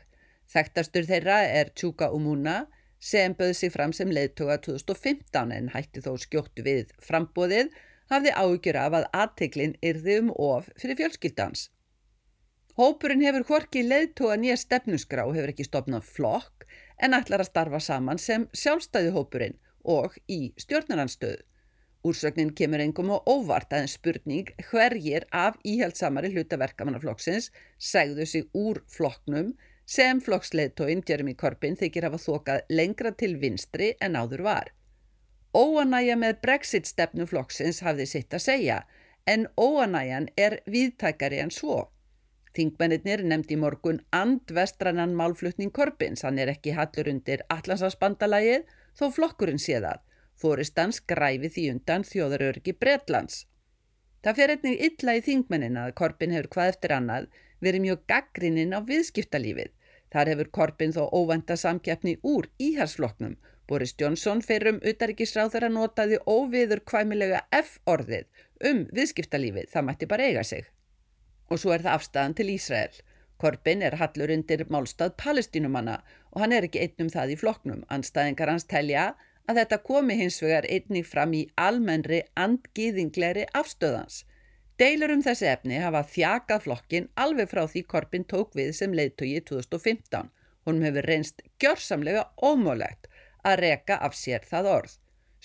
Þekktastur 0.48 1.10
þeirra 1.10 1.42
er 1.58 1.74
Tjúka 1.76 2.08
Umuna 2.16 2.70
sem 3.04 3.36
böði 3.36 3.58
sig 3.60 3.74
fram 3.74 3.92
sem 3.92 4.14
leiðtoga 4.16 4.62
2015 4.64 5.52
en 5.58 5.68
hætti 5.76 6.06
þó 6.06 6.16
skjóttu 6.24 6.64
við 6.64 6.96
frambóðið, 7.04 7.74
hafði 8.08 8.32
ágjur 8.40 8.80
af 8.80 8.98
að 9.02 9.10
aðteglinn 9.26 9.76
yrði 9.84 10.18
um 10.22 10.32
of 10.32 10.72
fyrir 10.80 11.02
fjölskyldans. 11.02 11.68
Hópurinn 12.80 13.28
hefur 13.28 13.44
hvorki 13.50 13.84
leiðtoga 13.84 14.40
nýja 14.40 14.56
stefnusgrá 14.62 15.28
hefur 15.28 15.52
ekki 15.52 15.68
stopnað 15.68 16.08
flokk 16.16 16.64
en 17.04 17.20
ætlar 17.20 17.44
að 17.44 17.52
starfa 17.52 17.84
saman 17.84 18.24
sem 18.24 18.48
sjálfstæði 18.56 19.12
hópurinn 19.12 19.60
og 19.86 20.18
í 20.32 20.54
stjórnaranstöðu. 20.62 21.44
Úrsögnin 22.06 22.52
kemur 22.54 22.84
engum 22.84 23.10
á 23.10 23.18
óvart 23.26 23.72
aðeins 23.74 23.96
spurning 23.98 24.52
hverjir 24.68 25.26
af 25.34 25.56
íhjaldsamari 25.66 26.30
hlutaverkamannaflokksins 26.36 27.48
segðu 27.82 28.28
sig 28.30 28.46
úr 28.54 28.84
flokknum 28.94 29.56
sem 29.86 30.22
flokksleitóin 30.22 31.02
Jeremy 31.08 31.34
Corbyn 31.34 31.78
þykir 31.80 32.06
hafa 32.10 32.22
þokað 32.22 32.62
lengra 32.70 33.12
til 33.18 33.34
vinstri 33.42 33.96
en 34.02 34.20
áður 34.22 34.46
var. 34.46 34.70
Óanæja 35.56 36.18
með 36.20 36.40
brexit 36.46 36.86
stefnu 36.86 37.26
flokksins 37.26 37.82
hafði 37.86 38.06
sitt 38.12 38.38
að 38.38 38.46
segja 38.46 38.80
en 39.26 39.48
óanæjan 39.58 40.30
er 40.38 40.60
viðtækari 40.70 41.42
en 41.42 41.54
svo. 41.58 41.88
Þingmennir 42.56 43.26
nefndi 43.26 43.58
morgun 43.60 44.00
andvestrannan 44.16 45.16
málflutning 45.18 45.74
Corbins, 45.76 46.22
hann 46.24 46.38
er 46.40 46.54
ekki 46.54 46.76
hallur 46.78 47.10
undir 47.12 47.42
Allansansbandalagið 47.50 48.70
þó 49.00 49.10
flokkurinn 49.18 49.62
sé 49.62 49.80
það. 49.84 50.04
Fóristans 50.36 51.00
græfi 51.00 51.50
því 51.56 51.66
undan 51.74 52.04
þjóðarörgi 52.08 52.76
Bretlands. 52.80 53.46
Það 54.26 54.38
fer 54.40 54.54
einnig 54.56 54.86
illa 54.88 55.16
í 55.16 55.24
þingmennin 55.26 55.80
að 55.80 55.96
Korbin 56.00 56.34
hefur 56.36 56.52
hvað 56.56 56.72
eftir 56.74 56.94
annað 56.96 57.28
verið 57.64 57.84
mjög 57.86 58.06
gaggrinninn 58.12 58.76
á 58.76 58.80
viðskiptalífið. 58.90 59.72
Þar 60.14 60.32
hefur 60.32 60.50
Korbin 60.58 60.96
þó 60.96 61.04
óvenda 61.14 61.58
samkjapni 61.60 62.18
úr 62.24 62.50
íhalsfloknum. 62.62 63.36
Boris 63.70 63.96
Johnson 64.00 64.44
ferum 64.46 64.82
utaríkisráð 64.86 65.54
þegar 65.54 65.68
að 65.70 65.76
notaði 65.78 66.20
óviður 66.30 66.82
kvæmilega 66.90 67.42
F-orðið 67.60 68.26
um 68.70 68.84
viðskiptalífið. 68.98 69.70
Það 69.72 69.88
mætti 69.88 70.10
bara 70.10 70.30
eiga 70.30 70.44
sig. 70.44 70.68
Og 71.50 71.62
svo 71.62 71.74
er 71.74 71.86
það 71.86 71.98
afstæðan 72.00 72.38
til 72.38 72.50
Ísrael. 72.54 72.94
Korbin 73.42 73.82
er 73.84 73.98
hallur 74.00 74.32
undir 74.32 74.64
málstað 74.72 75.16
palestínumanna 75.22 75.96
og 76.32 76.44
hann 76.44 76.54
er 76.56 76.68
ekki 76.68 76.84
einnum 76.86 77.10
það 77.14 77.34
í 77.34 77.40
floknum. 77.42 77.82
Anstæðingar 77.92 78.52
hans 78.54 78.68
telja 78.72 79.10
að 79.46 79.60
þetta 79.62 79.82
komi 79.90 80.16
hins 80.20 80.40
vegar 80.44 80.68
einnig 80.70 81.08
fram 81.08 81.34
í 81.38 81.44
almennri 81.60 82.22
andgýðingleri 82.46 83.46
afstöðans. 83.60 84.24
Deilur 84.80 85.14
um 85.14 85.22
þessi 85.24 85.48
efni 85.48 85.78
hafa 85.80 86.02
þjakað 86.12 86.64
flokkin 86.66 87.10
alveg 87.26 87.52
frá 87.52 87.64
því 87.72 87.84
Korbin 87.92 88.26
tók 88.32 88.56
við 88.60 88.74
sem 88.80 88.96
leiðtögi 88.96 89.44
2015. 89.52 90.32
Honum 90.66 90.88
hefur 90.88 91.08
reynst 91.12 91.44
gjörsamlega 91.62 92.26
ómólegt 92.44 93.08
að 93.46 93.60
reka 93.62 94.00
af 94.08 94.18
sér 94.18 94.48
það 94.50 94.72
orð. 94.72 94.96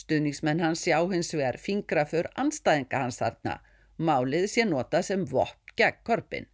Stuðningsmenn 0.01 0.63
hans 0.65 0.87
sjá 0.87 0.97
hins 1.13 1.35
vegar 1.35 1.61
fingra 1.61 2.07
fyrr 2.09 2.31
anstæðinga 2.41 3.05
hans 3.05 3.21
þarna. 3.21 3.59
Málið 3.99 4.49
sé 4.55 4.65
nota 4.65 5.03
sem 5.05 5.27
vopp 5.29 5.75
gegn 5.77 6.01
Korbin. 6.07 6.49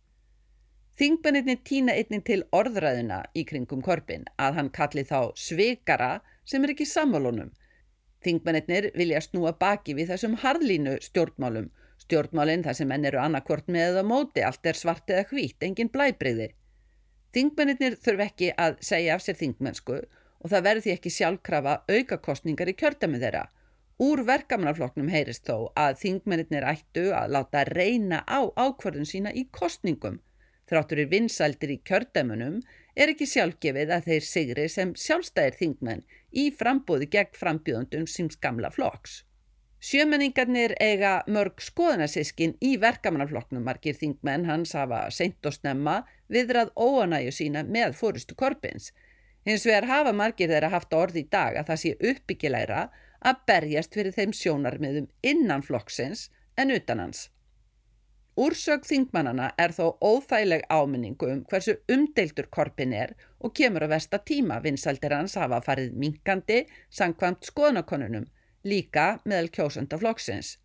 Þingbennirni 0.96 1.58
týna 1.60 1.92
einnig 1.92 2.22
til 2.24 2.38
orðræðina 2.56 3.18
í 3.36 3.42
kringum 3.44 3.82
korpin 3.84 4.22
að 4.40 4.54
hann 4.56 4.68
kalli 4.78 5.02
þá 5.04 5.34
sveikara 5.36 6.22
sem 6.48 6.64
er 6.64 6.70
ekki 6.72 6.86
sammálunum. 6.88 7.50
Þingbennirnir 8.24 8.86
vilja 8.94 9.20
snúa 9.20 9.52
baki 9.60 9.92
við 9.98 10.14
þessum 10.14 10.38
harðlínu 10.40 10.94
stjórnmálum, 11.04 11.66
stjórnmálinn 12.00 12.64
þar 12.64 12.78
sem 12.78 12.88
menn 12.88 13.04
eru 13.04 13.20
annarkvort 13.20 13.68
með 13.68 13.90
eða 13.90 14.06
móti, 14.08 14.40
allt 14.40 14.64
er 14.64 14.80
svart 14.80 15.12
eða 15.12 15.26
hvít, 15.34 15.60
engin 15.68 15.92
blæbreyði. 15.92 16.48
Þingbennirnir 17.36 17.98
þurf 18.00 18.22
ekki 18.30 18.52
að 18.56 18.80
segja 18.88 19.18
af 19.18 19.26
sér 19.26 19.36
þingmennsku 19.42 19.98
og 20.00 20.48
það 20.54 20.80
því 20.80 20.94
ekki 20.96 21.12
sjálfkrafa 21.12 21.74
aukakostningar 21.92 22.72
í 22.72 22.76
kjördamið 22.80 23.26
þeirra. 23.26 23.42
Úr 24.00 24.24
verkamannafloknum 24.24 25.12
heyrist 25.12 25.44
þó 25.44 25.68
að 25.76 26.00
þingmennirnir 26.06 26.64
ættu 26.72 27.10
að 27.12 27.36
láta 27.36 27.68
reyna 27.68 28.24
á 28.24 28.48
ákvörðun 28.56 29.12
sína 29.12 29.36
í 29.36 29.44
kostningum 29.52 30.22
Þráttur 30.66 31.02
er 31.04 31.10
vinsældir 31.12 31.72
í 31.76 31.78
kjördæmunum 31.86 32.58
er 32.96 33.12
ekki 33.12 33.28
sjálfgefið 33.30 33.92
að 33.94 34.08
þeir 34.10 34.24
sigri 34.26 34.66
sem 34.72 34.94
sjálfstæðir 34.98 35.58
þingmenn 35.60 36.02
í 36.42 36.48
frambóði 36.58 37.06
gegn 37.12 37.38
frambjóðundum 37.38 38.06
síms 38.10 38.38
gamla 38.42 38.72
flokks. 38.74 39.20
Sjömenningarnir 39.86 40.72
eiga 40.82 41.12
mörg 41.30 41.60
skoðanarsiskin 41.62 42.56
í 42.64 42.72
verkamannaflokknum 42.82 43.62
margir 43.68 43.94
þingmenn 43.94 44.48
hans 44.48 44.72
hafa 44.74 45.04
seint 45.14 45.46
og 45.46 45.54
snemma 45.54 46.00
viðrað 46.32 46.72
óanæju 46.74 47.34
sína 47.36 47.62
með 47.62 47.94
fórustu 48.00 48.34
korpins. 48.34 48.90
Hins 49.46 49.66
vegar 49.68 49.86
hafa 49.86 50.16
margir 50.16 50.50
þeirra 50.50 50.72
haft 50.72 50.96
orð 50.96 51.20
í 51.20 51.26
dag 51.30 51.60
að 51.60 51.70
það 51.70 51.82
sé 51.84 51.94
uppbyggilegra 52.10 52.80
að 53.20 53.46
berjast 53.46 53.94
fyrir 53.94 54.16
þeim 54.16 54.34
sjónarmiðum 54.34 55.06
innan 55.22 55.62
flokksins 55.62 56.30
en 56.58 56.74
utan 56.74 57.04
hans. 57.04 57.28
Úrsög 58.36 58.82
þingmannana 58.84 59.46
er 59.56 59.72
þó 59.72 59.94
óþægileg 60.04 60.66
áminningu 60.68 61.28
um 61.32 61.38
hversu 61.48 61.74
umdeiltur 61.94 62.50
korpin 62.52 62.92
er 62.92 63.14
og 63.40 63.54
kemur 63.56 63.86
að 63.86 63.94
versta 63.94 64.18
tíma 64.30 64.58
vinsældir 64.66 65.14
hans 65.16 65.38
hafa 65.40 65.62
farið 65.64 65.94
minkandi 66.02 66.58
sangkvamt 66.98 67.48
skoðanakonunum, 67.48 68.26
líka 68.68 69.06
meðal 69.24 69.48
kjósönda 69.56 69.96
flokksins. 70.02 70.58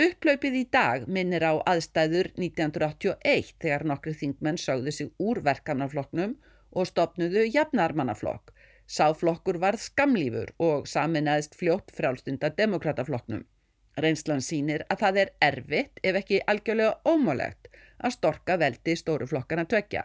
Upplaupið 0.00 0.56
í 0.62 0.64
dag 0.78 1.04
minnir 1.18 1.44
á 1.44 1.60
aðstæður 1.74 2.32
1981 2.38 3.52
þegar 3.60 3.84
nokkri 3.92 4.16
þingmenn 4.22 4.62
sögðu 4.64 4.96
sig 5.00 5.12
úr 5.20 5.42
verkamnaflokknum 5.44 6.36
og 6.72 6.88
stopnuðu 6.88 7.44
jafnarmannaflokk. 7.52 8.54
Sáflokkur 8.88 9.60
varð 9.60 9.84
skamlífur 9.90 10.56
og 10.56 10.88
saminæðist 10.88 11.60
fljótt 11.60 11.92
frálstunda 11.92 12.48
demokrataflokknum. 12.62 13.44
Reynslan 14.02 14.42
sínir 14.44 14.84
að 14.92 15.02
það 15.02 15.18
er 15.22 15.32
erfitt 15.48 16.00
ef 16.02 16.18
ekki 16.20 16.40
algjörlega 16.46 17.00
ómálegt 17.08 17.68
að 17.98 18.14
storka 18.14 18.56
veldi 18.60 18.94
stóruflokkana 18.96 19.64
tvekja. 19.68 20.04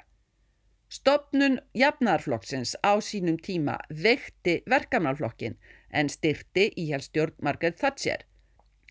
Stopnun 0.93 1.57
jafnarflokksins 1.73 2.75
á 2.85 2.93
sínum 3.01 3.39
tíma 3.41 3.79
vekti 4.03 4.59
verkamannflokkin 4.69 5.57
en 5.89 6.09
styrti 6.09 6.69
íhjálpsstjórn 6.77 7.33
Margaret 7.41 7.79
Thatcher. 7.81 8.25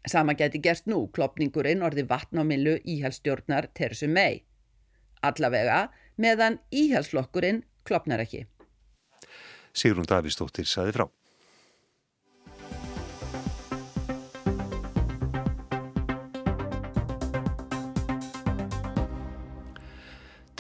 Sama 0.07 0.35
geti 0.35 0.59
gerst 0.59 0.89
nú 0.91 1.05
klopningurinn 1.15 1.83
orði 1.87 2.03
vatn 2.11 2.43
á 2.43 2.45
millu 2.47 2.75
íhjálpsstjórnar 2.83 3.71
Teresu 3.75 4.09
May. 4.11 4.43
Allavega 5.23 5.93
meðan 6.19 6.59
íhjálpsflokkurinn 6.75 7.63
klopnar 7.87 8.25
ekki. 8.27 8.47
Sigrun 9.73 10.09
Davísdóttir 10.09 10.67
saði 10.67 10.99
frá. 10.99 11.07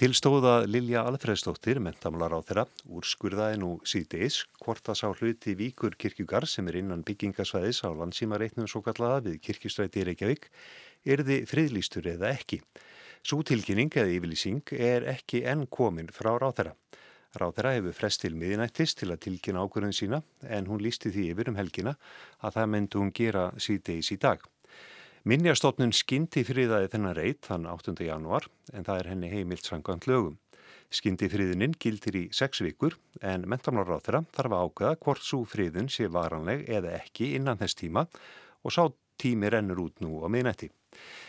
Tilstóða 0.02 0.64
Lilja 0.66 1.04
Alfredsdóttir, 1.06 1.78
mentamular 1.78 2.32
á 2.34 2.42
þeirra, 2.42 2.62
úrskurðaði 2.90 3.60
nú 3.62 3.68
síðdeis 3.86 4.40
hvort 4.58 4.88
að 4.90 4.96
sá 4.98 5.04
hluti 5.12 5.52
Víkur 5.54 5.94
kirkjugar 5.94 6.42
sem 6.50 6.66
er 6.72 6.80
innan 6.80 7.04
byggingasvæðis 7.06 7.84
á 7.86 7.94
landsímareitnum 7.94 8.66
svo 8.66 8.82
kallaða 8.82 9.20
við 9.28 9.36
kirkjustræti 9.46 10.02
Reykjavík 10.08 10.48
erði 11.06 11.36
friðlýstur 11.46 12.08
eða 12.16 12.32
ekki. 12.34 12.58
Svo 13.22 13.44
tilkynning 13.46 13.94
eða 13.94 14.10
yfirlýsing 14.16 14.74
er 14.74 15.06
ekki 15.12 15.44
enn 15.46 15.68
komin 15.70 16.10
frá 16.10 16.32
ráþeira. 16.34 16.74
Ráþeira 17.38 17.76
hefur 17.76 17.94
frest 17.94 18.24
til 18.24 18.34
miðinættis 18.34 18.98
til 18.98 19.12
að 19.14 19.22
tilkynna 19.28 19.62
ákvörðun 19.62 19.94
sína 19.94 20.24
en 20.50 20.66
hún 20.66 20.82
lísti 20.82 21.14
því 21.14 21.28
yfir 21.36 21.52
um 21.54 21.62
helgina 21.62 21.94
að 22.42 22.58
það 22.58 22.74
myndi 22.74 23.04
hún 23.04 23.14
gera 23.14 23.52
síðdeis 23.54 24.10
í 24.10 24.18
dag. 24.18 24.42
Minjastofnun 25.22 25.92
skyndi 25.94 26.42
friðaði 26.42 26.88
þennan 26.90 27.14
reit 27.14 27.46
þann 27.46 27.68
8. 27.70 27.92
januar 28.02 28.48
en 28.74 28.82
það 28.82 28.96
er 28.98 29.08
henni 29.12 29.28
heimilt 29.30 29.68
sangant 29.68 30.08
lögum. 30.10 30.40
Skyndi 30.90 31.28
friðuninn 31.30 31.76
gildir 31.78 32.18
í 32.18 32.22
sex 32.34 32.58
vikur 32.66 32.96
en 33.22 33.46
mentamlaráð 33.46 34.02
þeirra 34.08 34.20
þarf 34.34 34.56
að 34.56 34.64
ákveða 34.66 34.98
hvort 35.06 35.22
svo 35.22 35.44
friðun 35.46 35.92
sé 35.94 36.08
varanleg 36.10 36.66
eða 36.66 36.96
ekki 36.98 37.36
innan 37.36 37.60
þess 37.60 37.78
tíma 37.78 38.08
og 38.66 38.74
sá 38.74 38.82
tími 39.22 39.52
rennur 39.54 39.84
út 39.84 40.02
nú 40.02 40.18
á 40.20 40.26
miðnætti. 40.26 40.72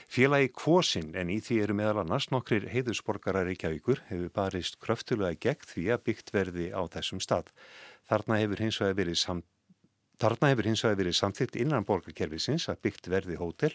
Félagi 0.09 0.49
Kvosinn 0.57 1.13
en 1.13 1.29
í 1.29 1.37
því 1.45 1.61
eru 1.67 1.77
meðal 1.77 2.01
annars 2.01 2.31
nokkrir 2.33 2.65
heiðusborgarar 2.73 3.45
Reykjavíkur 3.45 4.01
hefur 4.09 4.33
barist 4.33 4.81
kröftulega 4.81 5.37
gegn 5.37 5.69
því 5.69 5.85
að 5.93 6.05
byggt 6.09 6.33
verði 6.33 6.71
á 6.73 6.81
þessum 6.97 7.21
stað. 7.21 7.53
Þarna 8.09 8.41
hefur 8.41 8.65
hins 8.65 8.81
vegar 8.81 8.97
verið 9.03 9.21
samt 9.21 9.45
Þarna 10.23 10.53
hefur 10.53 10.67
hins 10.69 10.81
vegar 10.85 10.95
verið 11.01 11.15
samþygt 11.17 11.55
innan 11.59 11.83
borgarkerfisins 11.83 12.69
að 12.71 12.77
byggt 12.85 13.09
verði 13.11 13.35
hótel 13.35 13.73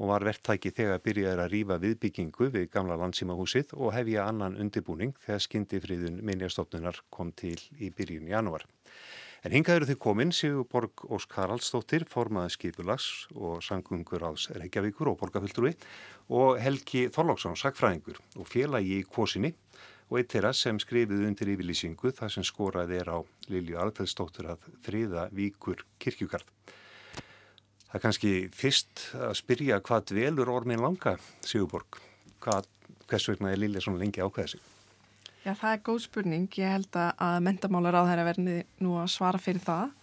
og 0.00 0.08
var 0.08 0.24
verktæki 0.24 0.70
þegar 0.72 1.02
byrjaður 1.04 1.42
að 1.44 1.50
rýfa 1.52 1.76
viðbyggingu 1.82 2.46
við 2.54 2.70
gamla 2.72 2.96
landsímahúsið 3.02 3.74
og 3.76 3.92
hefja 3.92 4.24
annan 4.24 4.56
undirbúning 4.62 5.12
þegar 5.26 5.44
skyndifriðun 5.44 6.22
minnjastofnunar 6.24 7.02
kom 7.12 7.34
til 7.36 7.58
í 7.76 7.90
byrjun 7.92 8.32
janúar. 8.32 8.64
En 9.44 9.52
hingað 9.52 9.82
eru 9.82 9.90
þau 9.90 10.00
komin 10.06 10.32
Sigurborg 10.32 11.04
Óskar 11.12 11.52
Allstóttir, 11.52 12.08
formaði 12.08 12.56
skipulags 12.56 13.10
og 13.36 13.60
sangungur 13.64 14.24
ás 14.24 14.48
Reykjavíkur 14.56 15.12
og 15.12 15.20
borgarfjöldrúi 15.20 15.74
og 16.32 16.56
Helgi 16.64 17.10
Þorlóksson, 17.12 17.60
sagfræðingur 17.60 18.24
og 18.40 18.48
félagi 18.48 19.02
í 19.02 19.04
Kvosinni 19.04 19.52
og 20.10 20.18
eitt 20.18 20.34
þeirra 20.34 20.50
sem 20.56 20.78
skrifið 20.82 21.22
undir 21.28 21.52
yfirlýsingu 21.54 22.10
þar 22.16 22.32
sem 22.34 22.46
skoraði 22.46 22.98
er 22.98 23.12
á 23.14 23.18
Lilju 23.50 23.78
Alfredsdóttur 23.78 24.50
að 24.52 24.66
friða 24.84 25.28
víkur 25.34 25.84
kirkjugarð. 26.02 26.48
Það 27.90 27.96
er 27.98 28.02
kannski 28.04 28.32
fyrst 28.54 29.04
að 29.18 29.36
spyrja 29.38 29.80
hvað 29.86 30.10
dvelur 30.12 30.50
ormin 30.50 30.82
langa, 30.82 31.16
Sigurborg? 31.46 31.98
Hvað, 32.42 32.68
hvers 33.10 33.28
vegna 33.30 33.54
er 33.54 33.62
Lilja 33.62 33.82
svona 33.86 34.02
lengi 34.02 34.22
ákveðið 34.22 34.56
sig? 34.56 34.66
Já, 35.40 35.54
það 35.54 35.72
er 35.72 35.84
góð 35.86 36.00
spurning. 36.04 36.48
Ég 36.60 36.74
held 36.74 36.98
að 37.00 37.38
mentamálar 37.46 37.96
á 37.96 38.02
þeirra 38.10 38.26
verði 38.28 38.56
nú 38.84 38.98
að 39.00 39.12
svara 39.14 39.40
fyrir 39.40 39.64
það. 39.64 39.94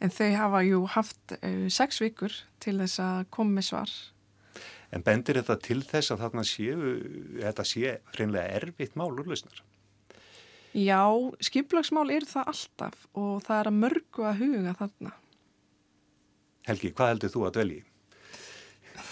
En 0.00 0.12
þau 0.12 0.30
hafa 0.40 0.62
jú 0.64 0.80
haft 0.88 1.34
uh, 1.36 1.66
sex 1.68 2.00
vikur 2.00 2.34
til 2.64 2.78
þess 2.80 3.02
að 3.04 3.28
koma 3.36 3.58
með 3.58 3.68
svar 3.68 3.92
En 4.90 5.04
bendir 5.06 5.38
þetta 5.38 5.56
til 5.62 5.80
þess 5.86 6.10
að 6.10 6.24
þarna 6.24 6.44
séu, 6.46 6.94
þetta 7.38 7.66
sé 7.66 7.98
hreinlega 8.14 8.56
erfitt 8.58 8.96
mál 8.98 9.12
úrlausnar? 9.12 9.62
Já, 10.74 11.02
skiplagsmál 11.42 12.10
er 12.14 12.26
það 12.30 12.50
alltaf 12.52 13.06
og 13.18 13.40
það 13.46 13.60
er 13.60 13.70
að 13.70 13.78
mörgu 13.84 14.26
að 14.26 14.42
huga 14.42 14.74
þarna. 14.78 15.14
Helgi, 16.68 16.90
hvað 16.94 17.12
heldur 17.14 17.32
þú 17.34 17.46
að 17.46 17.54
dvelji? 17.56 17.80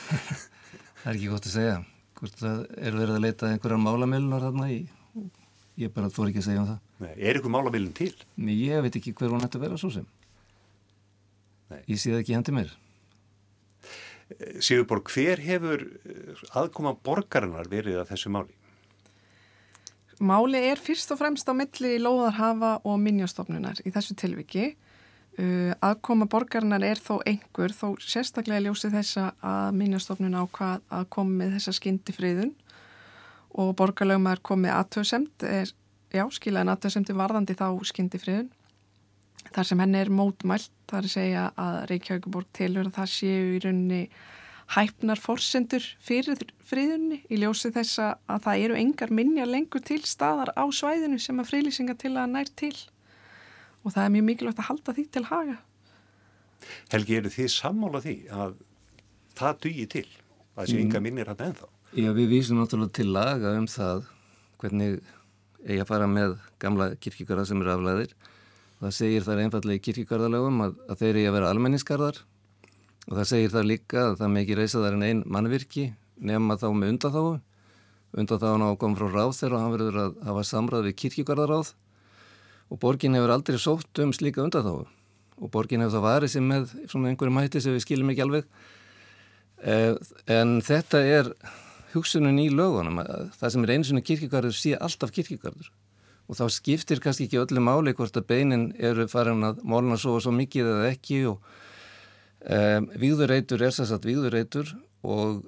það 1.00 1.08
er 1.08 1.16
ekki 1.16 1.32
gott 1.32 1.49
að 1.49 1.54
segja. 1.56 1.78
Hvort 2.18 2.38
það 2.42 2.61
er 2.75 2.99
verið 2.99 3.14
að 3.14 3.25
leita 3.25 3.50
einhverjar 3.52 3.82
málamillunar 3.82 4.47
þarna 4.49 4.70
í, 4.75 4.78
ég 5.78 5.94
bara 5.94 6.11
þór 6.11 6.32
ekki 6.32 6.42
að 6.42 6.49
segja 6.49 6.62
um 6.62 6.70
það. 6.73 6.85
Nei, 7.04 7.12
er 7.14 7.38
ykkur 7.38 7.54
málamillun 7.54 7.94
til? 7.94 8.12
Nei, 8.42 8.54
ég 8.58 8.82
veit 8.82 8.99
ekki 8.99 9.14
hver 9.18 9.35
hún 9.35 9.47
ætti 9.47 9.58
að 9.58 9.66
vera 9.68 9.78
svo 9.78 9.90
sem. 9.94 10.06
Nei. 11.70 11.82
Ég 11.87 11.99
sé 12.00 12.11
það 12.11 12.23
ekki 12.25 12.35
hendi 12.35 12.54
mér. 12.56 12.73
Sigurborg, 14.37 15.08
hver 15.08 15.40
hefur 15.40 15.85
eh, 16.04 16.40
aðkoma 16.58 16.92
borgarinnar 17.04 17.68
verið 17.70 18.02
að 18.02 18.11
þessu 18.12 18.32
máli? 18.35 18.52
Máli 20.18 20.61
er 20.68 20.80
fyrst 20.82 21.14
og 21.14 21.20
fremst 21.20 21.49
á 21.49 21.54
milli 21.56 21.94
Lóðarhafa 22.02 22.78
og 22.85 22.99
Minjastofnunar 23.00 23.80
í 23.87 23.92
þessu 23.94 24.16
tilviki. 24.18 24.73
Uh, 25.38 25.70
aðkoma 25.87 26.26
borgarinnar 26.26 26.82
er 26.82 26.99
þó 26.99 27.20
einhver, 27.23 27.70
þó 27.70 27.92
sérstaklega 28.02 28.64
ljósi 28.64 28.90
þessa 28.90 29.28
að 29.38 29.76
Minjastofnun 29.78 30.35
ákvað 30.35 30.82
að 30.90 31.04
koma 31.14 31.44
með 31.44 31.52
þessa 31.54 31.76
skyndifriðun 31.78 32.50
og 33.62 33.71
borgarlögumar 33.78 34.43
komið 34.43 34.75
aðtöðsemt, 34.75 35.47
já 36.10 36.25
skilaðin 36.34 36.73
aðtöðsemti 36.75 37.14
varðandi 37.17 37.54
þá 37.58 37.69
skyndifriðun. 37.93 38.50
Þar 39.55 39.69
sem 39.71 39.81
henni 39.83 40.01
er 40.03 40.11
mótmælt, 40.13 40.73
þar 40.91 41.07
er 41.07 41.13
segja 41.13 41.45
að 41.59 41.79
Reykjavíkuborg 41.93 42.51
tilur 42.57 42.91
að 42.91 42.99
það 42.99 43.15
séu 43.15 43.47
í 43.55 43.63
rauninni 43.65 44.03
hæfnar 44.75 45.21
fórsendur 45.21 45.85
fyrir 46.05 46.43
friðunni 46.69 47.23
í 47.33 47.39
ljósi 47.41 47.71
þess 47.73 48.03
að 48.05 48.43
það 48.45 48.65
eru 48.67 48.77
engar 48.77 49.13
minja 49.15 49.47
lengur 49.49 49.81
til 49.81 50.03
staðar 50.05 50.53
á 50.53 50.65
svæðinu 50.69 51.17
sem 51.23 51.41
að 51.41 51.49
frílýsinga 51.53 51.97
til 51.97 52.13
að 52.21 52.35
nær 52.35 52.53
til 52.53 52.75
og 53.85 53.95
það 53.95 54.05
er 54.05 54.15
mjög 54.17 54.27
mikilvægt 54.29 54.61
að 54.61 54.69
halda 54.69 54.95
því 54.99 55.05
til 55.15 55.25
haga. 55.31 55.57
Helgi, 56.93 57.17
eru 57.17 57.33
þið 57.33 57.51
sammála 57.55 58.03
því 58.05 58.17
að 58.35 58.57
það 59.39 59.61
dugi 59.65 59.87
til 59.95 60.07
að 60.59 60.65
þessi 60.65 60.81
mm. 60.85 61.05
minnir 61.07 61.31
hann 61.31 61.45
ennþá? 61.49 61.69
Já, 61.97 62.11
við 62.13 62.33
vísum 62.35 62.59
náttúrulega 62.61 62.97
til 62.99 63.09
laga 63.15 63.55
um 63.57 63.69
það 63.71 64.03
hvernig 64.61 64.99
eigi 65.65 65.81
að 65.81 65.89
fara 65.89 66.09
með 66.11 66.35
gamla 66.61 66.91
kirkíkara 67.01 67.47
sem 67.49 67.63
eru 67.63 67.73
aflæðir. 67.73 68.13
Það 68.78 68.95
segir 68.95 69.25
þar 69.26 69.41
einfallega 69.43 69.80
í 69.80 69.84
kirkíkarðalögum 69.88 70.60
að, 70.62 70.75
að 70.86 71.00
þeir 71.00 71.17
eigi 71.19 71.28
að 71.28 71.36
vera 71.38 71.52
almenningskarðar 71.54 72.21
og 73.08 73.17
það 73.17 73.28
segir 73.32 73.54
það 73.54 73.69
líka 73.73 74.04
að 74.04 74.17
það 74.21 74.38
ekki 74.43 74.58
reysa 74.58 74.82
þar 74.84 74.99
en 74.99 75.06
einn 75.08 75.23
mannvirki 75.26 75.86
nefna 76.19 76.58
þá 76.60 76.69
með 76.75 76.93
undatháu 76.95 77.30
undatháun 78.17 78.64
á 78.64 78.69
að 78.71 78.78
koma 78.80 78.99
frá 78.99 79.08
ráð 79.12 79.34
þegar 79.36 79.62
hann 79.62 79.75
verður 79.75 80.00
að 80.02 80.17
hafa 80.28 80.45
samræð 80.49 80.86
við 80.88 80.97
kirkjugarðaráð 81.02 81.73
og 82.69 82.80
borgin 82.82 83.17
hefur 83.17 83.34
aldrei 83.34 83.58
sótt 83.60 84.02
um 84.04 84.14
slíka 84.17 84.45
undatháu 84.45 84.86
og 85.38 85.52
borgin 85.52 85.84
hefur 85.84 85.99
það 85.99 86.06
varið 86.06 86.34
sem 86.34 86.49
með 86.49 86.75
svona 86.88 87.12
einhverjum 87.12 87.41
hætti 87.43 87.62
sem 87.64 87.76
við 87.76 87.84
skiljum 87.84 88.12
ekki 88.12 88.25
alveg. 88.25 88.49
Eh, 89.58 89.95
en 90.34 90.58
þetta 90.64 91.02
er 91.02 91.30
hugsunum 91.93 92.38
í 92.41 92.49
lögunum 92.52 93.02
það 93.36 93.52
sem 93.54 93.67
er 93.67 93.75
eins 93.75 93.93
og 93.93 94.04
kirkjugarður 94.06 94.56
sé 94.56 94.75
alltaf 94.78 95.12
kirkjugarður 95.14 95.71
og 96.28 96.36
þá 96.36 96.45
skiptir 96.52 97.00
kannski 97.00 97.26
ekki 97.26 97.41
öllu 97.41 97.62
máli 97.64 97.97
hvort 97.97 98.17
að 98.21 98.28
beinin 98.28 98.69
eru 98.76 99.08
farin 99.08 99.47
að 99.49 99.64
mólna 99.64 99.97
svo 99.97 100.19
og 100.19 100.25
svo 100.25 100.34
mikið 100.36 100.71
eða 100.75 100.93
ekki 100.93 101.23
og 101.32 101.41
Um, 102.38 102.86
Víðureitur 102.95 103.64
er 103.67 103.75
þess 103.75 103.91
að 103.97 104.04
víðureitur 104.12 104.69
og 105.02 105.41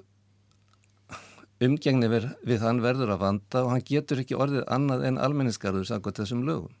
umgengni 1.63 2.09
við, 2.11 2.25
við 2.43 2.65
hann 2.65 2.81
verður 2.83 3.13
að 3.15 3.21
vanda 3.21 3.61
og 3.63 3.71
hann 3.71 3.85
getur 3.87 4.19
ekki 4.19 4.35
orðið 4.35 4.65
annað 4.75 5.05
en 5.07 5.19
almenningskarður 5.23 5.87
samkvæmt 5.87 6.19
þessum 6.19 6.41
lögum. 6.49 6.75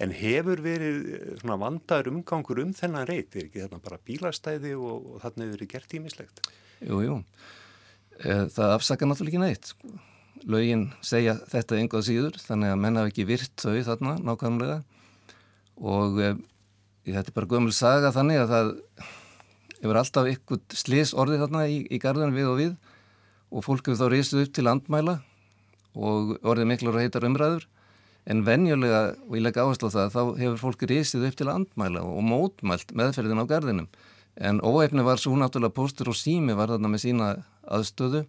En 0.00 0.14
hefur 0.16 0.62
verið 0.64 0.96
eh, 1.12 1.26
svona 1.42 1.58
vandaður 1.60 2.10
umgangur 2.14 2.62
um 2.64 2.72
þennan 2.74 3.06
reit? 3.10 3.36
Er 3.36 3.50
ekki 3.50 3.62
þarna 3.66 3.82
bara 3.84 4.00
bílastæði 4.08 4.72
og, 4.78 5.12
og 5.12 5.20
þarna 5.26 5.44
hefur 5.44 5.58
verið 5.58 5.72
gert 5.74 5.90
tímislegt? 5.92 6.42
Jú, 6.80 7.04
jú. 7.04 7.20
Eh, 8.24 8.46
það 8.54 8.74
afsaka 8.78 9.10
náttúrulega 9.10 9.36
ekki 9.36 9.44
neitt. 9.44 9.74
Lögin 10.44 10.88
segja 11.04 11.36
þetta 11.48 11.78
einhvað 11.78 12.06
síður 12.08 12.38
þannig 12.42 12.72
að 12.74 12.80
menna 12.82 13.04
ekki 13.08 13.26
virt 13.28 13.54
þau 13.62 13.78
þarna 13.86 14.16
nákvæmlega. 14.20 14.78
Og 15.80 16.18
e, 16.20 16.32
þetta 17.06 17.30
er 17.30 17.36
bara 17.36 17.50
gömul 17.54 17.74
saga 17.74 18.12
þannig 18.14 18.42
að 18.42 18.52
það 18.54 18.72
hefur 19.84 20.00
alltaf 20.00 20.30
ykkur 20.32 20.60
slis 20.76 21.14
orðið 21.16 21.46
þarna 21.46 21.62
í, 21.68 21.78
í 21.88 22.00
garðan 22.02 22.36
við 22.36 22.50
og 22.50 22.58
við 22.60 22.74
og 23.54 23.64
fólk 23.64 23.88
hefur 23.88 24.00
þá 24.02 24.12
reysið 24.12 24.42
upp 24.44 24.52
til 24.56 24.66
andmæla 24.70 25.16
og 25.94 26.34
orðið 26.42 26.70
miklur 26.72 26.98
og 26.98 27.04
heitar 27.04 27.26
umræður. 27.28 27.68
En 28.24 28.40
venjulega, 28.46 29.14
og 29.28 29.36
ég 29.36 29.44
legg 29.44 29.58
áherslu 29.60 29.90
á 29.92 29.94
það, 29.94 30.14
þá 30.14 30.22
hefur 30.40 30.60
fólk 30.62 30.84
reysið 30.88 31.26
upp 31.28 31.36
til 31.36 31.50
andmæla 31.52 32.04
og 32.08 32.22
mótmælt 32.24 32.94
meðferðin 32.96 33.42
á 33.44 33.50
garðinum. 33.50 33.88
En 34.34 34.62
óefni 34.64 35.04
var 35.06 35.20
svo 35.20 35.36
náttúrulega 35.38 35.76
póstur 35.76 36.10
og 36.10 36.16
sími 36.18 36.56
var 36.56 36.72
þarna 36.72 36.90
með 36.90 37.04
sína 37.04 37.28
aðstöðu 37.68 38.24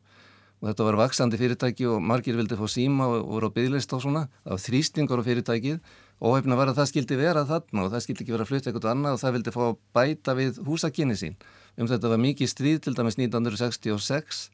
og 0.62 0.70
þetta 0.70 0.88
var 0.88 0.98
vaksandi 1.00 1.40
fyrirtæki 1.40 1.88
og 1.92 2.02
margir 2.02 2.38
vildi 2.38 2.58
fá 2.58 2.66
síma 2.72 3.08
og 3.12 3.28
voru 3.34 3.50
á 3.52 3.56
bygglist 3.56 3.92
og 3.94 4.04
svona, 4.06 4.26
það 4.46 4.56
var 4.56 4.64
þrýstingar 4.64 5.22
á 5.22 5.28
fyrirtækið. 5.28 5.80
Óhefna 6.24 6.56
var 6.56 6.72
að 6.72 6.80
það 6.80 6.90
skildi 6.94 7.18
vera 7.20 7.44
þarna 7.46 7.84
og 7.84 7.92
það 7.92 8.04
skildi 8.06 8.24
ekki 8.24 8.36
vera 8.36 8.46
að 8.46 8.52
flytta 8.52 8.72
eitthvað 8.72 8.92
annað 8.94 9.18
og 9.18 9.22
það 9.22 9.36
vildi 9.36 9.54
fá 9.56 9.62
að 9.66 9.78
bæta 9.98 10.36
við 10.38 10.62
húsakinni 10.64 11.18
sín. 11.20 11.36
Um 11.76 11.90
þetta 11.92 12.12
var 12.14 12.22
mikið 12.24 12.52
stríð 12.52 12.80
til 12.86 12.96
dæmis 12.96 13.20
1966 13.20 14.46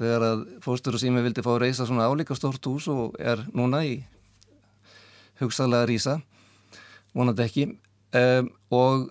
þegar 0.00 0.24
að 0.24 0.44
fóstur 0.64 0.96
og 0.96 1.02
sími 1.02 1.22
vildi 1.24 1.44
fá 1.44 1.52
að 1.52 1.62
reysa 1.66 1.86
svona 1.86 2.08
álíka 2.08 2.36
stort 2.38 2.64
hús 2.64 2.88
og 2.88 3.18
er 3.20 3.44
núna 3.52 3.82
í 3.84 3.98
hugsaðlega 5.42 5.88
rýsa, 5.90 6.18
vonandi 7.12 7.44
ekki. 7.44 7.66
Um, 8.16 8.48
og 8.72 9.10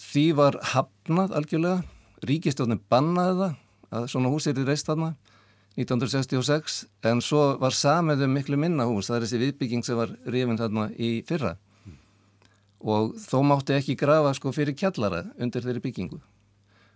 því 0.00 0.24
var 0.38 0.58
hafnað 0.72 1.36
algjörlega, 1.36 1.84
ríkistjóðin 2.24 2.80
bannaði 2.92 3.36
það 3.42 3.60
að 3.92 4.08
svona 4.14 4.32
hús 4.32 4.48
er 4.48 4.58
í 4.60 4.64
reist 4.66 4.88
þarna 4.88 5.12
1966 5.78 6.82
en 7.08 7.22
svo 7.24 7.44
var 7.60 7.72
samið 7.76 8.26
um 8.26 8.34
miklu 8.36 8.58
minna 8.60 8.84
hús, 8.88 9.08
það 9.08 9.16
er 9.16 9.26
þessi 9.26 9.42
viðbygging 9.42 9.86
sem 9.86 9.96
var 9.96 10.12
rifin 10.28 10.60
þarna 10.60 10.88
í 10.98 11.12
fyrra. 11.28 11.56
Mm. 11.86 11.98
og 12.82 13.14
þó 13.22 13.38
mátti 13.46 13.76
ekki 13.76 13.96
grafa 13.96 14.34
sko 14.34 14.52
fyrir 14.52 14.76
kjallara 14.76 15.24
undir 15.38 15.64
þeirri 15.64 15.84
byggingu. 15.84 16.18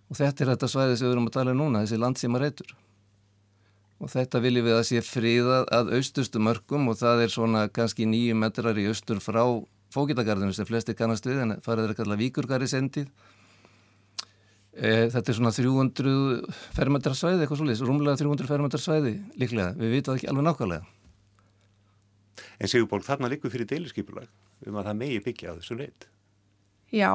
Og 0.07 0.19
þetta 0.19 0.45
er 0.45 0.51
þetta 0.55 0.69
svæði 0.71 0.99
sem 0.99 1.09
við 1.09 1.15
erum 1.17 1.31
að 1.31 1.39
tala 1.39 1.55
um 1.55 1.62
núna, 1.62 1.83
þessi 1.87 2.03
landsíma 2.03 2.43
reytur 2.43 2.77
og 3.97 4.12
þetta 4.12 4.43
viljum 4.45 4.67
við 4.67 4.77
að 4.77 4.85
sé 4.91 5.03
fríðað 5.05 5.71
að 5.73 5.95
austustu 5.97 6.43
mörgum 6.43 6.91
og 6.93 6.99
það 7.01 7.23
er 7.25 7.33
svona 7.33 7.62
kannski 7.73 8.05
nýju 8.09 8.37
metrar 8.37 8.77
í 8.77 8.85
austur 8.91 9.23
frá 9.25 9.43
fókitagarðinu 9.95 10.53
sem 10.53 10.69
flesti 10.69 10.95
kannast 10.99 11.27
við 11.29 11.41
en 11.45 11.57
farið 11.65 11.87
er 11.87 11.95
að 11.95 12.01
kalla 12.03 12.19
víkurgari 12.21 12.69
sendið 12.69 13.09
þetta 14.77 15.33
er 15.33 15.39
svona 15.39 15.55
300 15.57 16.57
fermetrar 16.77 17.17
eitthvað 17.17 17.62
svolítið, 17.62 17.87
rúmlega 17.89 18.21
300 18.21 18.51
fermetrar 18.51 18.83
svæði 18.83 19.15
líklega, 19.41 19.73
við 19.79 19.95
vitum 19.97 20.12
það 20.12 20.21
ekki 20.21 20.31
alveg 20.33 20.47
nákvæmlega. 20.51 20.93
En 22.61 22.73
Sigurból, 22.73 23.03
þarna 23.05 23.31
likur 23.33 23.53
fyrir 23.53 23.69
deiliskypulag 23.69 24.29
um 24.67 24.77
að 24.77 24.91
það 24.91 25.01
megi 25.01 25.23
byggja 25.25 25.53
á 25.53 25.57
þessu 25.59 25.79
reitt. 25.81 26.09
Já, 26.95 27.12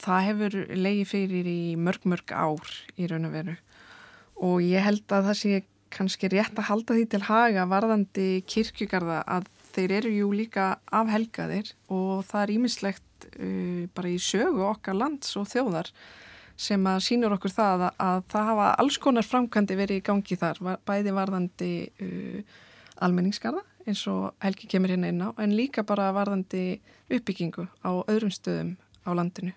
það 0.00 0.26
hefur 0.28 0.58
leiði 0.74 1.04
fyrir 1.08 1.50
í 1.50 1.60
mörg 1.80 2.08
mörg 2.10 2.34
ár 2.34 2.74
í 2.98 3.08
raun 3.10 3.28
og 3.28 3.34
veru 3.34 3.54
og 4.44 4.58
ég 4.66 4.82
held 4.82 5.06
að 5.14 5.30
það 5.30 5.38
sé 5.40 5.62
kannski 5.94 6.30
rétt 6.32 6.58
að 6.58 6.68
halda 6.70 6.96
því 6.96 7.04
til 7.12 7.22
haga 7.28 7.66
varðandi 7.70 8.28
kirkjugarða 8.50 9.20
að 9.30 9.46
þeir 9.74 9.96
eru 10.00 10.12
jú 10.14 10.30
líka 10.34 10.66
afhelgaðir 10.94 11.70
og 11.92 12.24
það 12.26 12.42
er 12.42 12.52
ímislegt 12.56 13.28
uh, 13.30 13.86
bara 13.94 14.10
í 14.10 14.18
sögu 14.22 14.64
okkar 14.66 14.98
lands 14.98 15.34
og 15.38 15.48
þjóðar 15.50 15.90
sem 16.56 16.86
að 16.86 17.02
sínur 17.06 17.34
okkur 17.36 17.52
það 17.52 17.88
að, 17.88 18.00
að 18.06 18.24
það 18.32 18.48
hafa 18.50 18.68
alls 18.82 18.98
konar 19.02 19.26
framkvæmdi 19.26 19.78
verið 19.78 20.00
í 20.00 20.04
gangi 20.06 20.38
þar, 20.38 20.60
bæði 20.86 21.14
varðandi 21.16 21.70
uh, 22.04 22.58
almenningsgarða 23.04 23.64
eins 23.84 24.06
og 24.08 24.32
Helgi 24.40 24.68
kemur 24.70 24.94
hérna 24.94 25.10
inn 25.12 25.20
á, 25.20 25.30
en 25.36 25.56
líka 25.56 25.84
bara 25.84 26.12
varðandi 26.16 26.78
uppbyggingu 27.12 27.66
á 27.84 27.90
öðrum 28.08 28.32
stöðum 28.32 28.74
á 29.04 29.10
landinu. 29.12 29.52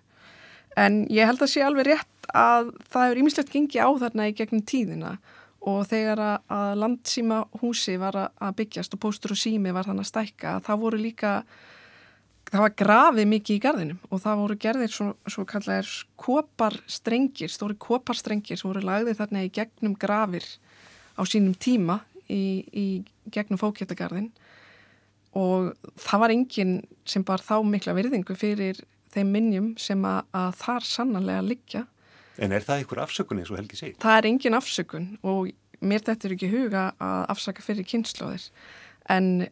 En 0.78 1.06
ég 1.10 1.26
held 1.26 1.42
að 1.42 1.54
sé 1.54 1.64
alveg 1.66 1.88
rétt 1.88 2.30
að 2.36 2.74
það 2.92 3.06
hefur 3.06 3.22
ímislegt 3.22 3.54
gengið 3.54 3.88
á 3.88 3.90
þarna 4.04 4.28
í 4.28 4.36
gegnum 4.38 4.66
tíðina 4.68 5.14
og 5.68 5.88
þegar 5.90 6.22
að 6.22 6.76
landsíma 6.84 7.40
húsi 7.62 7.98
var 8.00 8.20
að 8.28 8.58
byggjast 8.60 8.94
og 8.94 9.02
póstur 9.04 9.34
og 9.34 9.40
sími 9.42 9.74
var 9.76 9.88
þannig 9.88 10.06
að 10.06 10.12
stækka, 10.12 10.54
það 10.68 10.84
voru 10.84 11.00
líka, 11.02 11.32
það 12.48 12.64
var 12.64 12.76
grafið 12.80 13.30
mikið 13.32 13.58
í 13.58 13.62
gardinum 13.64 14.00
og 14.10 14.22
það 14.24 14.42
voru 14.42 14.58
gerðir 14.64 14.94
svo, 14.94 15.08
svo 15.28 15.46
kallar 15.48 15.88
koparstrengir, 16.20 17.52
stóri 17.52 17.78
koparstrengir 17.82 18.60
sem 18.60 18.70
voru 18.70 18.84
lagðið 18.88 19.20
þarna 19.22 19.44
í 19.46 19.52
gegnum 19.54 19.98
grafir 20.00 20.46
á 21.18 21.22
sínum 21.28 21.56
tíma 21.60 22.00
í, 22.32 22.64
í 22.72 22.88
gegnum 23.34 23.60
fókjættagarðin 23.62 24.32
og 25.38 25.74
það 26.00 26.24
var 26.24 26.34
enginn 26.34 26.74
sem 27.08 27.26
bar 27.28 27.44
þá 27.44 27.60
mikla 27.68 27.96
virðingu 27.98 28.38
fyrir 28.38 28.80
þeim 29.14 29.32
minnjum 29.34 29.70
sem 29.82 30.02
að, 30.08 30.24
að 30.36 30.50
þar 30.62 30.88
sannanlega 30.88 31.46
liggja. 31.46 31.86
En 32.42 32.54
er 32.54 32.66
það 32.66 32.84
einhver 32.84 33.04
afsökun 33.04 33.42
eins 33.42 33.52
og 33.52 33.60
Helgi 33.60 33.80
segir? 33.80 33.96
Það 34.02 34.20
er 34.20 34.30
engin 34.30 34.58
afsökun 34.58 35.08
og 35.26 35.52
mér 35.82 36.04
þetta 36.06 36.28
er 36.28 36.36
ekki 36.36 36.52
huga 36.52 36.84
að 37.02 37.24
afsaka 37.34 37.66
fyrir 37.66 37.88
kynnslóðir 37.88 38.50
en 39.14 39.48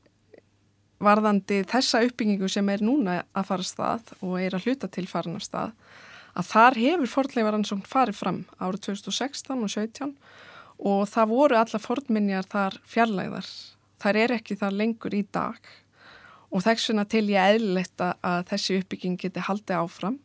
varðandi 1.06 1.62
þessa 1.70 2.04
uppbyggingu 2.08 2.50
sem 2.52 2.70
er 2.74 2.84
núna 2.86 3.22
að 3.36 3.48
fara 3.52 3.68
stað 3.68 4.12
og 4.20 4.39
er 4.41 4.58
að 4.58 4.68
hluta 4.68 4.89
til 4.91 5.06
farin 5.10 5.38
af 5.39 5.46
stað 5.46 5.74
að 6.36 6.50
þar 6.50 6.78
hefur 6.82 7.12
fordleifarann 7.12 7.86
farið 7.88 8.20
fram 8.20 8.41
árið 8.60 8.89
2016 8.89 9.56
og 9.56 9.72
2017 9.72 10.13
og 10.91 11.08
það 11.08 11.32
voru 11.32 11.58
alla 11.60 11.80
fornminjar 11.80 12.48
þar 12.52 12.78
fjarlæðar. 12.84 13.48
Það 14.04 14.22
er 14.22 14.34
ekki 14.36 14.58
þar 14.60 14.76
lengur 14.76 15.15
í 15.15 15.24
dag 15.32 15.70
og 16.52 16.63
þess 16.63 16.89
vegna 16.91 17.06
til 17.10 17.26
ég 17.32 17.56
eðlilegt 17.56 18.04
að 18.06 18.48
þessi 18.52 18.80
uppbygging 18.82 19.20
geti 19.20 19.44
haldið 19.48 19.82
áfram 19.82 20.20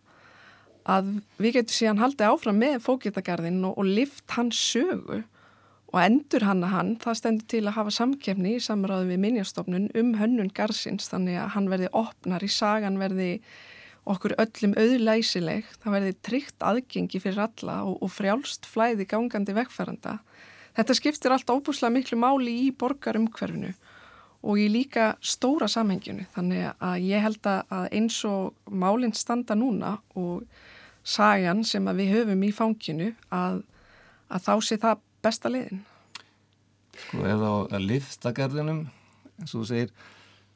að 0.91 1.13
við 1.39 1.59
getum 1.59 1.77
síðan 1.77 2.03
haldið 2.03 2.33
áfram 2.33 2.59
með 2.59 2.81
fókitagarðin 2.87 3.63
og, 3.69 3.79
og 3.79 3.87
lift 3.87 4.27
hans 4.35 4.59
sögu 4.59 5.23
og 5.91 5.99
endur 6.05 6.47
hann 6.47 6.63
að 6.67 6.75
hann, 6.75 6.95
það 7.03 7.19
stendur 7.19 7.51
til 7.51 7.65
að 7.65 7.77
hafa 7.81 7.97
samkefni 7.97 8.55
í 8.57 8.63
samráðu 8.63 9.11
við 9.11 9.23
minnjastofnun 9.25 9.91
um 9.99 10.15
hönnun 10.21 10.53
garðsins 10.55 11.11
þannig 11.11 11.41
að 11.43 11.53
hann 11.57 11.69
verði 11.73 11.93
opnar 11.99 12.47
í 12.47 12.51
sagan 12.53 13.01
verði 13.01 13.31
okkur 14.11 14.37
öllum 14.41 14.73
auðlæsileg, 14.81 15.67
það 15.83 15.97
verði 15.97 16.15
tryggt 16.25 16.65
aðgengi 16.65 17.21
fyrir 17.21 17.43
alla 17.45 17.83
og, 17.87 17.99
og 18.01 18.13
frjálst 18.15 18.69
flæði 18.71 19.07
gangandi 19.11 19.55
vegfæranda 19.57 20.21
Þetta 20.77 20.95
skiptir 20.95 21.33
allt 21.35 21.51
óbúslega 21.51 21.93
miklu 21.93 22.17
máli 22.21 22.53
í 22.65 22.69
borgarumhverfinu 22.79 23.73
og 24.41 24.57
í 24.57 24.69
líka 24.73 25.15
stóra 25.21 25.69
samhenginu 25.69 26.25
þannig 26.33 26.71
að 26.79 27.03
ég 27.05 27.25
held 27.27 27.49
að 27.51 27.89
eins 27.91 28.21
og 28.25 28.55
málinn 28.71 29.13
standa 29.17 29.57
núna 29.59 29.99
og 30.17 30.47
sagan 31.05 31.65
sem 31.67 31.85
við 31.99 32.15
höfum 32.15 32.47
í 32.47 32.53
fanginu 32.55 33.11
að, 33.35 33.61
að 34.33 34.47
þá 34.47 34.55
sé 34.65 34.79
það 34.81 35.03
besta 35.25 35.53
liðin. 35.53 35.83
Sko 37.01 37.27
eða 37.27 37.53
á 37.73 37.79
liftagarðinum, 37.81 38.81
eins 39.41 39.53
og 39.55 39.63
þú 39.63 39.69
segir, 39.71 39.93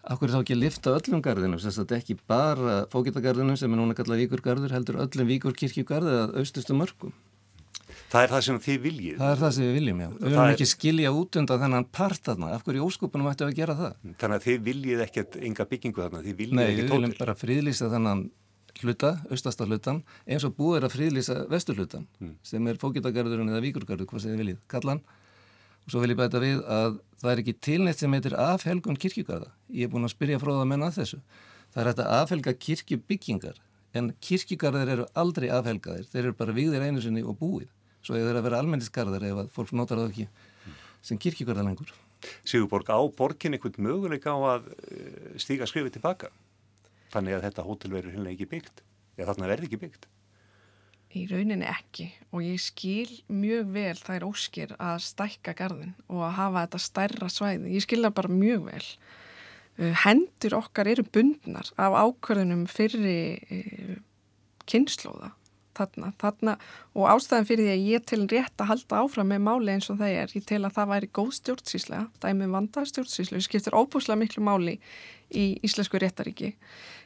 akkur 0.04 0.28
er 0.28 0.34
þá 0.34 0.40
ekki 0.42 0.56
að 0.56 0.62
lifta 0.64 0.96
öllum 0.98 1.22
garðinum, 1.24 1.60
þess 1.62 1.78
að 1.78 1.84
þetta 1.84 2.00
ekki 2.00 2.18
bara 2.28 2.80
fókitagarðinum 2.92 3.60
sem 3.60 3.72
er 3.72 3.80
núna 3.80 3.96
kallað 3.96 4.24
víkurgarður 4.24 4.74
heldur 4.76 5.00
öllum 5.04 5.30
víkurkirkjugarði 5.30 6.18
að 6.24 6.36
austustu 6.42 6.76
mörgum. 6.76 7.14
Það 8.10 8.24
er 8.24 8.30
það 8.30 8.42
sem 8.46 8.58
þið 8.62 8.78
viljið. 8.84 9.16
Það 9.18 9.32
er 9.32 9.40
það 9.40 9.52
sem 9.54 9.66
við 9.66 9.76
viljum, 9.78 10.00
já. 10.00 10.08
Við 10.14 10.28
viljum 10.28 10.52
ekki 10.52 10.66
skilja 10.70 11.10
út 11.14 11.38
undan 11.40 11.60
þennan 11.64 11.86
part 11.94 12.28
þarna. 12.28 12.50
Af 12.54 12.62
hverju 12.66 12.86
óskupunum 12.86 13.30
ættu 13.30 13.46
að 13.46 13.56
gera 13.58 13.74
það? 13.78 13.96
Þannig 14.20 14.36
að 14.36 14.46
þið 14.46 14.62
viljið 14.68 15.02
ekkert 15.04 15.36
enga 15.48 15.66
byggingu 15.72 16.02
þarna, 16.04 16.22
þið 16.24 16.38
viljið 16.40 16.58
Nei, 16.58 16.64
ekki 16.64 16.84
tóttur. 16.84 16.84
Nei, 16.84 16.94
við 16.94 17.04
viljum 17.04 17.16
bara 17.18 17.36
fríðlýsa 17.40 17.90
þennan 17.92 18.22
hluta, 18.82 19.12
austasta 19.30 19.66
hlutan, 19.68 20.00
eins 20.26 20.46
og 20.46 20.56
búið 20.58 20.80
er 20.80 20.86
að 20.88 20.96
fríðlýsa 20.96 21.36
vestur 21.50 21.78
hlutan, 21.78 22.08
mm. 22.20 22.32
sem 22.46 22.70
er 22.70 22.80
fókitagarðurinn 22.82 23.52
eða 23.52 23.62
víkurgarður, 23.64 24.08
hvað 24.10 24.24
sem 24.24 24.34
þið 24.34 24.42
viljið, 24.42 24.58
kallan. 24.72 25.02
Og 25.84 25.92
svo 25.92 26.00
vil 26.00 26.14
ég 26.14 26.18
bæta 26.18 26.40
við 26.40 26.62
að 26.64 26.98
það 27.20 27.30
er 27.30 27.42
ekki 27.42 27.56
tilneitt 27.66 28.00
sem 28.00 28.16
heitir 28.16 28.36
afhelgun 28.40 28.98
kirkjugarða. 28.98 29.50
Ég 29.68 29.86
er 29.86 29.92
búin 29.92 30.08
að 30.08 30.14
spyrja 30.14 30.40
fróða 30.40 30.66
menna 30.68 30.88
að 30.88 31.02
þessu. 31.02 31.20
Það 31.74 31.82
er 31.82 31.90
að 31.92 32.02
afhelga 32.16 32.54
kirkjubyggingar, 32.66 33.60
en 33.94 34.12
kirkjugarðir 34.24 34.94
eru 34.96 35.08
aldrei 35.14 35.50
afhelgaðir. 35.52 36.08
Þeir 36.10 36.22
eru 36.24 36.38
bara 36.38 36.56
vigðir 36.56 36.86
einu 36.88 37.04
sinni 37.04 37.22
og 37.22 37.36
búið 37.38 37.68
svo 38.04 38.18
ég 38.18 38.26
verður 38.26 38.42
að 38.42 38.48
vera 38.48 38.60
almennisgarðar 38.62 39.26
ef 39.28 39.38
að 39.42 39.52
fólk 39.54 39.72
notar 39.76 40.00
það 40.00 40.10
ekki 40.12 40.26
sem 41.04 41.20
kirkjugarðar 41.20 41.68
lengur. 41.68 41.92
Sigurborg, 42.48 42.88
á 42.88 43.00
borgin 43.16 43.56
einhvern 43.56 43.84
möguleik 43.84 44.24
á 44.28 44.36
að 44.36 44.70
eh, 44.88 45.34
stíga 45.40 45.68
skrifið 45.68 45.98
tilbaka 45.98 46.30
þannig 47.14 47.38
að 47.38 47.46
þetta 47.48 47.66
hótel 47.68 47.92
verður 47.94 48.16
hérna 48.16 48.34
ekki 48.34 48.50
byggt 48.50 48.84
eða 49.16 49.30
þarna 49.30 49.50
verður 49.52 49.68
ekki 49.68 49.80
byggt? 49.84 50.08
Í 51.14 51.20
rauninni 51.30 51.66
ekki 51.70 52.08
og 52.34 52.42
ég 52.42 52.58
skil 52.58 53.10
mjög 53.30 53.68
vel 53.76 53.98
þær 54.00 54.26
óskir 54.26 54.72
að 54.82 55.04
stækka 55.06 55.54
garðin 55.54 55.94
og 56.08 56.24
að 56.26 56.34
hafa 56.40 56.64
þetta 56.64 56.80
stærra 56.82 57.28
svæði. 57.30 57.76
Ég 57.76 57.84
skil 57.84 58.00
það 58.02 58.16
bara 58.18 58.34
mjög 58.34 58.66
vel. 58.66 58.82
Uh, 59.74 59.94
hendur 60.02 60.58
okkar 60.58 60.90
eru 60.90 61.06
bundnar 61.14 61.70
af 61.78 61.94
ákverðunum 62.02 62.66
fyrir 62.70 63.06
uh, 63.06 63.94
kynnslóða 64.70 65.30
þarna, 65.76 66.12
þarna 66.20 66.54
og 66.94 67.08
ástæðan 67.12 67.48
fyrir 67.48 67.66
því 67.66 67.74
að 67.74 67.88
ég 67.90 68.06
til 68.08 68.20
rétt 68.30 68.62
að 68.62 68.70
halda 68.70 69.02
áfram 69.02 69.30
með 69.32 69.44
máli 69.48 69.74
eins 69.74 69.90
og 69.92 70.00
það 70.00 70.16
er, 70.22 70.34
ég 70.38 70.46
tel 70.48 70.62
að 70.62 70.76
það 70.78 70.90
væri 70.92 71.10
góð 71.18 71.32
stjórnsýslega, 71.38 72.06
dæmi 72.22 72.48
um 72.48 72.56
vanda 72.58 72.84
stjórnsýslega, 72.90 73.40
við 73.40 73.46
skiptir 73.48 73.78
óbúslega 73.78 74.20
miklu 74.20 74.44
máli 74.46 74.76
í 75.34 75.46
Íslensku 75.66 75.98
réttaríki. 75.98 76.54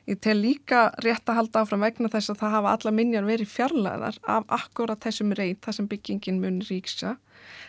Ég 0.09 0.21
tel 0.25 0.39
líka 0.41 0.89
rétt 1.05 1.29
að 1.29 1.43
halda 1.43 1.63
áfram 1.63 1.85
vegna 1.85 2.09
þess 2.13 2.33
að 2.33 2.41
það 2.43 2.55
hafa 2.57 2.77
alla 2.77 2.93
minjar 2.97 3.27
verið 3.29 3.51
fjarlæðar 3.53 4.21
af 4.25 4.47
akkurat 4.59 5.03
þessum 5.05 5.35
reyt, 5.37 5.61
það 5.65 5.77
sem 5.79 5.89
byggingin 5.91 6.41
mun 6.41 6.63
ríksa, 6.65 7.17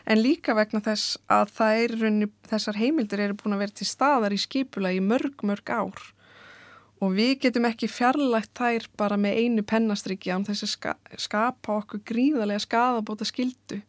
en 0.08 0.24
líka 0.24 0.56
vegna 0.56 0.80
þess 0.84 1.18
að 1.32 1.52
er, 1.68 1.98
þessar 2.48 2.80
heimildir 2.80 3.26
eru 3.26 3.40
búin 3.40 3.58
að 3.58 3.66
vera 3.66 3.78
til 3.80 3.90
staðar 3.90 4.36
í 4.36 4.40
skipula 4.40 4.94
í 4.96 5.04
mörg, 5.04 5.44
mörg 5.44 5.68
ár 5.72 6.08
og 7.00 7.16
við 7.16 7.38
getum 7.46 7.68
ekki 7.70 7.88
fjarlægt 7.92 8.52
þær 8.60 8.88
bara 9.00 9.18
með 9.20 9.40
einu 9.44 9.64
pennastriki 9.64 10.34
án 10.34 10.46
þess 10.48 10.66
að 10.66 10.74
ska 10.74 10.96
skapa 11.18 11.78
okkur 11.80 12.04
gríðarlega 12.12 12.64
skadabóta 12.66 13.28
skildu. 13.28 13.80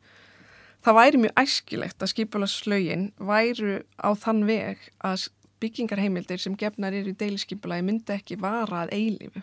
Það 0.80 0.96
væri 0.96 1.20
mjög 1.24 1.40
æskilegt 1.42 2.02
að 2.02 2.12
skipulaslögin 2.14 3.10
væru 3.18 3.80
á 4.00 4.10
þann 4.16 4.46
veg 4.48 4.86
að 5.04 5.26
byggingarheimildir 5.60 6.40
sem 6.40 6.56
gefnar 6.56 6.94
eru 6.96 7.12
í 7.12 7.18
deiliskypulagi 7.20 7.84
myndi 7.84 8.14
ekki 8.14 8.38
vara 8.40 8.86
að 8.86 8.94
eilifu. 8.96 9.42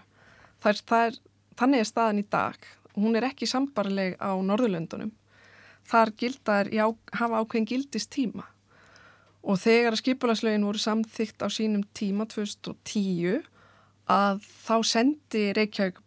Það 0.64 0.72
er, 0.72 0.82
það 0.90 1.06
er, 1.10 1.20
þannig 1.60 1.84
er 1.84 1.90
staðan 1.92 2.22
í 2.24 2.26
dag. 2.32 2.70
Hún 2.98 3.20
er 3.20 3.28
ekki 3.28 3.46
sambarleg 3.46 4.16
á 4.18 4.34
Norðurlöndunum. 4.42 5.12
Þar 5.88 6.12
gildar, 6.20 6.72
já, 6.74 6.88
hafa 7.20 7.44
ákveðin 7.44 7.70
gildist 7.70 8.10
tíma. 8.16 8.48
Og 9.46 9.60
þegar 9.62 10.00
skipulaslögin 10.00 10.66
voru 10.66 10.82
samþygt 10.82 11.46
á 11.46 11.48
sínum 11.54 11.86
tíma 11.96 12.26
2010 12.26 13.46
að 14.12 14.44
þá 14.66 14.76
sendi 14.88 15.46
Reykjavík 15.58 16.02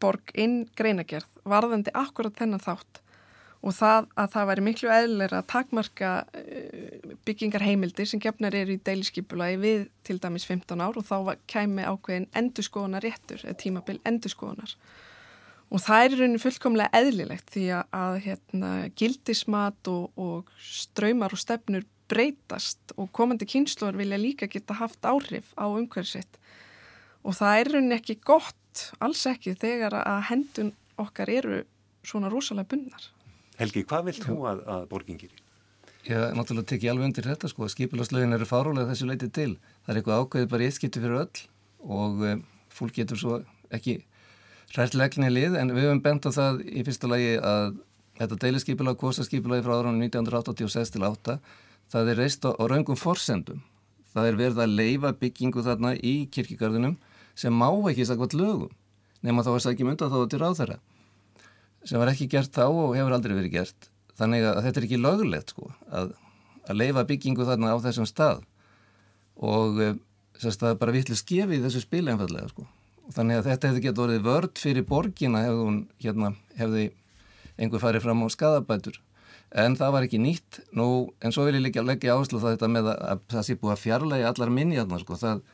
borg 0.00 0.32
inn 0.34 0.64
greinagerð 0.76 1.28
varðandi 1.46 1.92
akkurat 1.94 2.36
þennan 2.36 2.62
þátt 2.62 3.02
og 3.66 3.74
það 3.74 4.06
að 4.20 4.28
það 4.34 4.48
væri 4.50 4.64
miklu 4.66 4.90
eðlera 4.94 5.40
að 5.40 5.48
takmarka 5.50 6.10
eh, 6.36 7.14
byggingar 7.26 7.64
heimildir 7.66 8.08
sem 8.10 8.22
gefnar 8.22 8.54
eru 8.54 8.76
í 8.76 8.82
deiliskypulagi 8.86 9.58
við 9.62 9.88
til 10.06 10.18
dæmis 10.22 10.46
15 10.46 10.84
ár 10.84 10.98
og 11.00 11.06
þá 11.08 11.34
kæmi 11.50 11.86
ákveðin 11.86 12.28
endurskoðunar 12.36 13.02
réttur 13.06 13.42
eða 13.42 13.58
tímabil 13.62 13.98
endurskoðunar. 14.06 14.76
Og 15.66 15.82
það 15.82 16.04
er 16.04 16.12
í 16.12 16.18
rauninu 16.20 16.42
fullkomlega 16.44 17.00
eðlilegt 17.00 17.50
því 17.56 17.66
að 17.74 18.20
hérna, 18.28 18.72
gildismat 18.94 19.90
og, 19.90 20.12
og 20.14 20.52
ströymar 20.62 21.34
og 21.34 21.42
stefnur 21.42 21.86
breytast 22.06 22.94
og 22.94 23.10
komandi 23.10 23.48
kynsluar 23.50 23.98
vilja 23.98 24.20
líka 24.20 24.46
geta 24.46 24.76
haft 24.78 25.02
áhrif 25.02 25.50
á 25.58 25.66
umhverfisitt 25.66 26.38
og 27.26 27.34
það 27.34 27.60
er 27.60 27.72
rauninni 27.74 27.98
ekki 27.98 28.18
gott, 28.22 28.84
alls 29.02 29.24
ekki, 29.28 29.56
þegar 29.58 29.98
að 30.02 30.20
hendun 30.30 30.72
okkar 31.00 31.32
eru 31.32 31.64
svona 32.06 32.30
rosalega 32.32 32.70
bunnar. 32.70 33.10
Helgi, 33.58 33.82
hvað 33.88 34.10
vilt 34.10 34.24
þú 34.24 34.38
að, 34.50 34.62
að 34.70 34.86
borgin 34.92 35.18
gerir? 35.20 35.42
Já, 36.06 36.30
náttúrulega 36.36 36.70
tek 36.70 36.84
ég 36.86 36.92
alveg 36.92 37.08
undir 37.08 37.26
þetta 37.26 37.50
sko, 37.50 37.66
skipilagslögin 37.72 38.36
eru 38.36 38.46
fárólega 38.46 38.92
þessu 38.92 39.08
leiti 39.08 39.30
til. 39.34 39.56
Það 39.82 39.92
er 39.92 39.98
eitthvað 40.00 40.20
ákveðið 40.22 40.52
bara 40.52 40.62
í 40.62 40.68
eitt 40.68 40.76
skipti 40.76 41.02
fyrir 41.02 41.22
öll 41.24 41.40
og 41.96 42.22
e, 42.22 42.34
fólk 42.70 42.94
getur 42.94 43.18
svo 43.18 43.38
ekki 43.74 43.96
rættilegni 44.76 45.32
lið 45.32 45.56
en 45.58 45.72
við 45.74 45.88
höfum 45.88 46.02
bent 46.04 46.28
á 46.28 46.30
það 46.36 46.60
í 46.68 46.84
fyrsta 46.86 47.10
lagi 47.10 47.32
að 47.40 47.80
þetta 48.20 48.38
deiliskypilag, 48.44 48.98
kosaskipilagi 49.00 49.66
frá 49.66 49.74
árunum 49.80 50.04
1986 50.06 50.94
til 50.94 51.02
8 51.08 51.36
það 51.92 52.12
er 52.12 52.20
reist 52.22 52.46
á, 52.46 52.50
á 52.54 52.64
raungum 52.70 52.98
forsendum. 52.98 53.64
Það 54.14 54.30
er 54.30 54.38
verið 54.38 54.62
að 54.62 54.76
leifa 54.78 55.12
byggingu 55.18 55.64
þarna 55.66 55.92
í 55.98 56.14
kirkigarðunum 56.32 56.96
sem 57.36 57.54
má 57.54 57.68
ekki 57.90 58.06
sakvað 58.08 58.36
lögum 58.38 58.72
nema 59.26 59.44
þá 59.44 59.54
að 59.54 59.64
sækjum 59.66 59.92
undan 59.92 60.12
þá 60.12 60.18
til 60.30 60.40
ráð 60.42 60.60
þeirra 60.60 60.78
sem 61.86 62.02
var 62.02 62.10
ekki 62.10 62.28
gert 62.30 62.54
þá 62.54 62.66
og 62.66 62.96
hefur 62.98 63.14
aldrei 63.14 63.36
verið 63.36 63.54
gert. 63.60 63.88
Þannig 64.18 64.46
að 64.48 64.60
þetta 64.64 64.80
er 64.80 64.86
ekki 64.88 65.00
lögulegt 65.00 65.52
sko 65.52 65.70
að, 65.92 66.12
að 66.66 66.80
leifa 66.80 67.06
byggingu 67.08 67.46
þarna 67.46 67.74
á 67.76 67.84
þessum 67.84 68.08
stað. 68.08 68.42
Og 69.36 69.80
eh, 69.84 69.98
sérst, 70.40 70.62
það 70.62 70.72
er 70.72 70.80
bara 70.82 70.94
vittlega 70.96 71.20
skefið 71.20 71.58
í 71.58 71.64
þessu 71.66 71.82
spil 71.84 72.04
einfallega 72.08 72.50
sko. 72.50 72.66
Þannig 73.14 73.40
að 73.40 73.50
þetta 73.52 73.70
hefði 73.70 73.82
gett 73.84 74.00
orðið 74.02 74.24
vörd 74.26 74.62
fyrir 74.62 74.86
borgina 74.88 75.44
hefði, 75.44 75.66
hún, 75.68 75.82
hérna, 76.02 76.32
hefði 76.58 76.86
einhver 77.56 77.82
farið 77.82 78.06
fram 78.08 78.24
á 78.24 78.28
skadabætur 78.34 78.98
en 79.56 79.76
það 79.78 79.92
var 79.94 80.06
ekki 80.08 80.18
nýtt. 80.20 80.58
Nú, 80.74 80.88
en 81.22 81.32
svo 81.32 81.46
vil 81.46 81.60
ég 81.60 81.68
líka 81.68 81.84
leggja 81.86 82.16
áherslu 82.16 82.40
það 82.42 82.56
þetta 82.56 82.72
með 82.72 82.90
að, 82.90 83.04
að 83.12 83.22
það 83.36 83.46
sé 83.46 83.58
búið 83.60 83.76
að 83.76 83.84
fjarlægi 83.84 84.26
allar 84.32 84.52
minniðarnar 84.56 85.04
sko, 85.04 85.20
það 85.20 85.44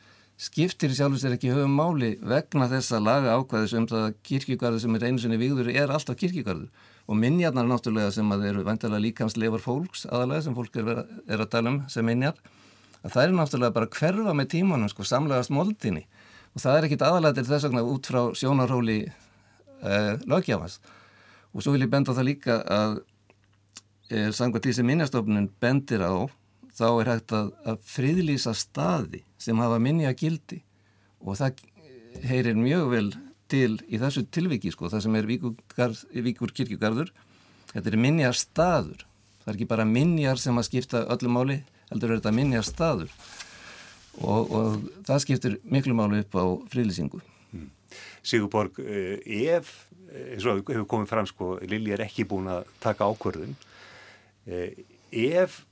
skiptir 0.43 0.91
sjálfur 0.91 1.21
sér 1.21 1.35
ekki 1.37 1.51
höfum 1.53 1.75
máli 1.77 2.13
vegna 2.19 2.67
þessa 2.71 2.99
laga 2.99 3.35
ákvæði 3.39 3.69
sem 3.71 3.85
það 3.87 4.07
kirkjugarður 4.27 4.83
sem 4.83 4.97
er 4.97 5.05
einu 5.07 5.23
sinni 5.23 5.39
vigður 5.39 5.69
er 5.71 5.93
alltaf 5.93 6.19
kirkjugarður. 6.19 6.67
Og 7.07 7.19
minniðarnar 7.19 7.67
náttúrulega 7.67 8.13
sem 8.15 8.33
að 8.35 8.47
eru 8.49 8.65
vantilega 8.67 9.03
líkamsleifar 9.03 9.63
fólks 9.63 10.05
aðalega 10.09 10.45
sem 10.45 10.57
fólk 10.57 10.75
er, 10.79 10.87
vera, 10.87 11.05
er 11.27 11.43
að 11.43 11.51
tala 11.55 11.73
um 11.73 11.79
sem 11.91 12.07
minniðar 12.07 12.39
að 13.03 13.15
það 13.15 13.23
er 13.23 13.37
náttúrulega 13.37 13.77
bara 13.77 13.91
hverfa 13.91 14.35
með 14.39 14.51
tímanum 14.55 14.91
sko, 14.91 15.07
samlegast 15.07 15.51
moldinni. 15.51 16.05
Og 16.55 16.63
það 16.63 16.77
er 16.77 16.87
ekkit 16.87 17.07
aðalega 17.07 17.39
til 17.39 17.47
þess 17.49 17.67
vegna 17.67 17.87
út 17.87 18.11
frá 18.11 18.21
sjónarhóli 18.39 18.99
eh, 19.03 20.13
lögjafans 20.27 20.79
og 21.53 21.61
svo 21.61 21.73
vil 21.73 21.85
ég 21.85 21.91
benda 21.91 22.15
það 22.15 22.29
líka 22.29 22.59
að 22.65 22.95
e, 24.09 24.29
samkvæmt 24.33 24.65
því 24.65 24.75
sem 24.77 24.87
minnjastofnun 24.89 25.49
bendir 25.61 26.01
á 26.01 26.13
þá 26.73 26.87
er 26.89 27.11
hægt 27.11 27.35
að, 27.35 27.51
að 27.67 27.83
friðlýsa 27.89 28.53
staði 28.57 29.23
sem 29.41 29.59
hafa 29.61 29.79
minnja 29.81 30.13
gildi. 30.17 30.61
Og 31.23 31.37
það 31.39 31.61
heyrir 32.27 32.57
mjög 32.59 32.89
vel 32.91 33.05
til 33.51 33.77
í 33.87 33.99
þessu 34.01 34.25
tilviki 34.33 34.73
sko, 34.73 34.89
það 34.91 35.05
sem 35.05 35.19
er 35.19 35.29
Víkur 35.29 36.53
kirkjugarður. 36.55 37.13
Þetta 37.73 37.91
er 37.91 37.99
minnja 38.01 38.33
staður. 38.37 39.05
Það 39.43 39.51
er 39.51 39.57
ekki 39.57 39.69
bara 39.69 39.87
minnjar 39.87 40.41
sem 40.41 40.57
að 40.59 40.69
skipta 40.69 41.05
öllum 41.13 41.37
máli, 41.37 41.61
heldur 41.91 42.13
er 42.13 42.21
þetta 42.21 42.35
minnja 42.35 42.63
staður. 42.65 43.13
Og, 44.21 44.51
og 44.53 45.05
það 45.07 45.23
skiptir 45.23 45.57
miklu 45.65 45.95
máli 45.97 46.21
upp 46.21 46.37
á 46.37 46.45
friðlýsingu. 46.71 47.21
Mm. 47.53 47.69
Sigurborg, 48.25 48.77
eh, 48.85 49.49
ef 49.49 49.73
eins 50.13 50.45
og 50.45 50.63
hefur 50.69 50.87
komið 50.89 51.11
fram 51.11 51.27
sko, 51.29 51.57
Lili 51.69 51.93
er 51.93 52.03
ekki 52.05 52.25
búin 52.29 52.49
að 52.51 52.67
taka 52.83 53.07
ákvörðun 53.09 53.55
eh, 54.45 54.83
ef 55.09 55.63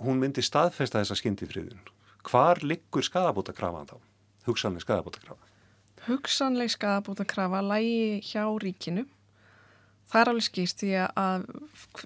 hún 0.00 0.20
myndi 0.22 0.44
staðfesta 0.44 1.02
þessa 1.02 1.18
skyndifriðun 1.20 1.80
hvar 2.26 2.60
liggur 2.64 3.04
skadabóta 3.04 3.54
krafan 3.56 3.88
þá? 3.88 3.96
Hugsanleg 4.48 4.84
skadabóta 4.84 5.22
krafa? 5.22 5.48
Hugsanleg 6.08 6.72
skadabóta 6.72 7.24
krafa 7.28 7.62
lægi 7.64 8.20
hjá 8.32 8.44
ríkinu 8.60 9.06
Það 10.10 10.20
er 10.20 10.30
alveg 10.32 10.46
skýrst 10.48 10.82
því 10.82 10.90
að 11.06 11.44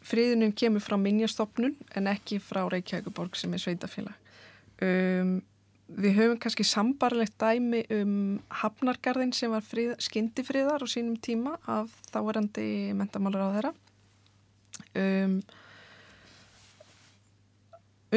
friðunum 0.04 0.52
kemur 0.52 0.82
frá 0.84 0.98
minnjastofnun 1.00 1.74
en 1.96 2.08
ekki 2.10 2.36
frá 2.42 2.60
Reykjavíkuborg 2.68 3.36
sem 3.40 3.54
er 3.56 3.62
sveitafélag. 3.64 4.16
Um, 4.84 5.40
Við 5.84 6.14
höfum 6.16 6.38
kannski 6.40 6.64
sambarlegt 6.64 7.34
dæmi 7.36 7.82
um 7.92 8.12
Hafnargarðin 8.48 9.34
sem 9.36 9.52
var 9.52 9.60
frið, 9.62 9.90
skyndifriðar 10.00 10.80
á 10.80 10.88
sínum 10.88 11.18
tíma 11.20 11.58
af 11.68 11.92
þáverandi 12.08 12.94
mentamálur 12.96 13.44
á 13.44 13.48
þeirra. 13.52 13.72
Um, 14.96 15.34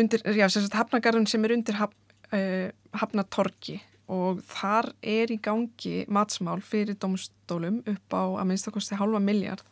undir, 0.01 0.23
já, 0.37 0.47
sagt, 0.51 0.75
Hafnargarðin 0.77 1.27
sem 1.29 1.45
er 1.47 1.55
undir 1.55 1.79
haf, 1.79 1.95
uh, 2.31 2.69
Hafnatorki 2.97 3.79
og 4.07 4.43
þar 4.47 4.93
er 5.03 5.31
í 5.33 5.39
gangi 5.43 6.05
matsmál 6.11 6.61
fyrir 6.63 6.95
domstólum 6.99 7.81
upp 7.83 8.15
á 8.15 8.23
að 8.39 8.47
minnstakosti 8.51 8.99
halva 8.99 9.19
miljard 9.19 9.65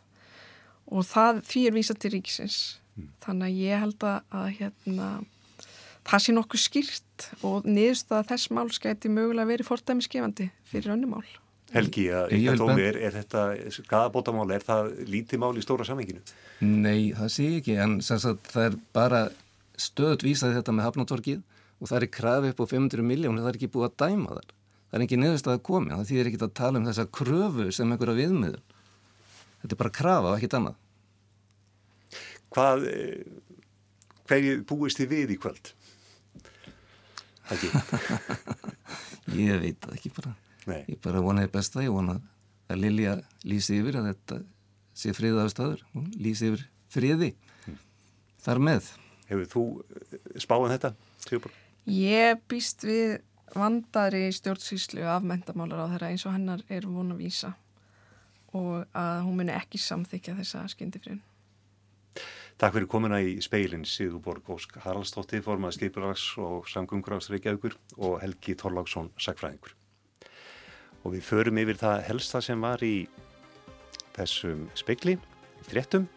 og 0.91 1.05
það, 1.07 1.39
því 1.47 1.61
er 1.67 1.77
vísað 1.77 2.01
til 2.03 2.11
ríkisins. 2.17 2.57
Mm. 2.95 3.07
Þannig 3.23 3.47
að 3.47 3.63
ég 3.63 3.81
held 3.85 4.05
að 4.09 4.49
hérna 4.59 5.07
það 6.05 6.21
sé 6.25 6.35
nokkuð 6.35 6.61
skýrt 6.61 7.25
og 7.47 7.65
niðurstað 7.65 8.29
þess 8.29 8.51
mál 8.53 8.67
skæti 8.73 9.09
mögulega 9.11 9.49
verið 9.49 9.69
fordæmisgefandi 9.71 10.51
fyrir 10.69 10.93
önnumál. 10.93 11.25
Helgi, 11.73 12.05
að, 12.13 12.35
tómi, 12.59 12.83
er, 12.85 12.97
er 13.07 13.15
þetta 13.17 13.41
skadabótamál, 13.73 14.47
er 14.53 14.63
það 14.63 14.91
lítið 15.09 15.41
mál 15.41 15.55
í 15.57 15.63
stóra 15.65 15.88
samenginu? 15.88 16.21
Nei, 16.63 17.09
það 17.17 17.31
sé 17.33 17.47
ekki, 17.57 17.75
en 17.83 17.97
sagt, 18.05 18.51
það 18.53 18.67
er 18.67 18.77
bara 18.95 19.23
stöðut 19.81 20.25
vísaði 20.25 20.57
þetta 20.59 20.75
með 20.75 20.88
hafnatorkið 20.89 21.41
og 21.79 21.89
það 21.89 21.97
er 21.99 22.11
krafið 22.15 22.53
upp 22.53 22.61
á 22.63 22.65
500 22.71 23.05
miljónir, 23.05 23.43
það 23.43 23.51
er 23.51 23.59
ekki 23.59 23.71
búið 23.73 23.88
að 23.89 23.97
dæma 24.03 24.38
þar. 24.38 24.53
Það 24.85 24.97
er 24.99 25.05
ekki 25.05 25.19
niðurstað 25.19 25.57
að 25.57 25.63
komi, 25.67 25.91
það 25.91 26.09
þýðir 26.11 26.29
ekki 26.29 26.41
að 26.45 26.55
tala 26.61 26.79
um 26.79 26.88
þessa 26.88 27.07
kröfu 27.19 27.65
sem 27.75 27.91
einhverja 27.91 28.19
viðmiður. 28.21 28.61
Þetta 29.61 29.75
er 29.75 29.81
bara 29.81 29.95
krafa 29.99 30.31
og 30.31 30.38
ekkit 30.38 30.57
annað. 30.59 30.77
Hvað, 32.55 32.85
eh, 32.91 33.25
hverju 34.29 34.61
búist 34.69 35.01
þið 35.01 35.11
við 35.11 35.35
í 35.35 35.39
kvöld? 35.41 35.73
ég 39.35 39.59
veit 39.61 39.77
það 39.83 39.95
ekki 39.97 40.11
bara 40.15 40.31
Nei. 40.65 40.81
ég 40.89 40.97
bara 41.03 41.21
vonaði 41.21 41.51
besta 41.53 41.83
ég 41.85 41.93
vonaði 41.93 42.23
að 42.71 42.81
Lilja 42.81 43.15
lýsi 43.45 43.77
yfir 43.81 43.99
að 43.99 44.07
þetta 44.09 44.35
sé 44.97 45.13
friðaðu 45.13 45.51
staður 45.53 45.83
hún 45.93 46.07
lýsi 46.17 46.49
yfir 46.49 46.63
friði 46.93 47.29
mm. 47.35 47.77
þar 48.41 48.59
með 48.65 48.89
Hefur 49.29 49.51
þú 49.51 49.65
eh, 49.83 50.17
spáðan 50.41 50.75
þetta? 50.75 50.93
Sigurbjörn? 51.25 51.61
Ég 51.91 52.41
býst 52.49 52.85
við 52.85 53.19
vandari 53.55 54.25
stjórnsýslu 54.33 55.05
af 55.07 55.23
mentamálar 55.25 55.85
á 55.85 55.91
þeirra 55.93 56.11
eins 56.11 56.25
og 56.25 56.35
hennar 56.35 56.65
er 56.67 56.88
vona 56.89 57.15
að 57.15 57.21
vísa 57.23 57.53
og 58.55 58.85
að 58.95 59.21
hún 59.27 59.39
muni 59.39 59.53
ekki 59.53 59.79
samþykja 59.81 60.38
þessa 60.39 60.63
skyndifriðun 60.71 61.23
Takk 62.55 62.77
fyrir 62.77 62.88
komuna 62.88 63.17
í 63.19 63.33
speilin 63.43 63.81
Sigurborg 63.83 64.47
Ósk 64.53 64.77
Haraldsdóttir, 64.79 65.41
formað 65.43 65.73
skipulags 65.75 66.23
og 66.39 66.69
samgönguráðs 66.71 67.27
Reykjavíkur 67.33 67.75
og 67.99 68.21
Helgi 68.21 68.55
Torláksson, 68.55 69.09
sagfræðingur. 69.19 69.73
Og 71.03 71.17
við 71.17 71.25
förum 71.27 71.59
yfir 71.59 71.81
það 71.81 72.05
helsta 72.07 72.39
sem 72.45 72.63
var 72.63 72.79
í 72.79 73.09
þessum 74.15 74.69
speikli, 74.79 75.17
fréttum. 75.67 76.07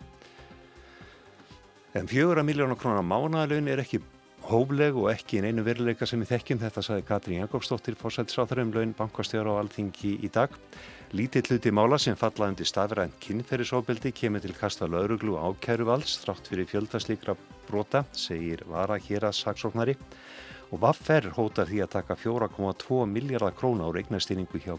En 1.98 2.06
fjögur 2.06 2.38
að 2.38 2.46
miljónar 2.46 2.78
krónar 2.78 3.02
mánaðalun 3.02 3.68
er 3.72 3.80
ekki 3.82 3.98
hófleg 4.46 4.94
og 4.94 5.08
ekki 5.10 5.40
einu 5.42 5.64
veruleika 5.66 6.06
sem 6.06 6.20
við 6.22 6.30
þekkjum. 6.30 6.60
Þetta 6.62 6.82
saði 6.84 7.04
Katrín 7.08 7.40
Jakobsdóttir, 7.40 7.96
fórsættisráþur 7.98 8.60
um 8.62 8.70
laun 8.76 8.92
bankastjóra 8.94 9.56
á 9.58 9.58
Alþingi 9.58 10.12
í 10.22 10.30
dag. 10.30 10.54
Lítið 11.10 11.50
hluti 11.50 11.72
mála 11.74 11.98
sem 11.98 12.14
falla 12.20 12.52
undir 12.52 12.68
stafrænt 12.70 13.18
kynferðisofbeldi 13.24 14.12
kemur 14.14 14.44
til 14.44 14.54
kasta 14.54 14.86
lauruglu 14.86 15.40
ákæruvalds 15.42 16.20
þrátt 16.22 16.52
fyrir 16.52 16.70
fjöldaslíkra 16.70 17.34
brota, 17.66 18.04
segir 18.12 18.62
Vara 18.70 19.00
Hjera 19.02 19.32
saksóknari 19.34 19.96
og 20.70 20.84
Vaffer 20.84 21.32
hótar 21.34 21.66
því 21.66 21.82
að 21.82 21.94
taka 21.96 22.14
4,2 22.20 23.02
miljardar 23.10 23.58
króna 23.58 23.88
á 23.88 23.94
regnastýningu 23.96 24.62
hjá 24.62 24.76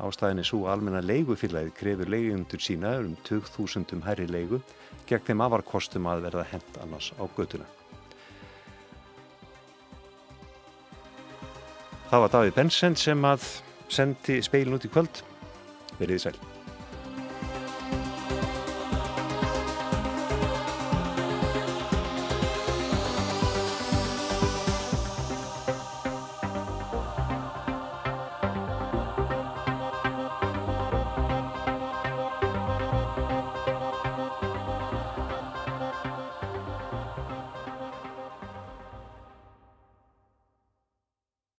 Kvikubanka. 0.00 0.08
Ástæðinni 0.08 0.44
svo 0.44 0.66
almenna 0.68 1.00
leigufélagið 1.00 1.74
krefur 1.74 2.08
leigundur 2.08 2.60
sína 2.60 2.98
um 3.00 3.16
2000 3.24 4.02
herri 4.04 4.26
leigu 4.26 4.60
gegn 5.06 5.24
þeim 5.26 5.40
afarkostum 5.40 6.06
að 6.06 6.22
verða 6.28 6.44
hent 6.52 6.78
annars 6.82 7.12
á 7.18 7.24
götuna. 7.36 7.66
Það 12.10 12.20
var 12.20 12.30
Davíð 12.30 12.54
Bensen 12.54 12.96
sem 12.96 13.24
að 13.24 13.62
sendi 13.88 14.40
speilin 14.42 14.74
út 14.74 14.84
í 14.84 14.90
kvöld. 14.90 15.22
Verðið 15.98 16.24
sæl. 16.24 16.59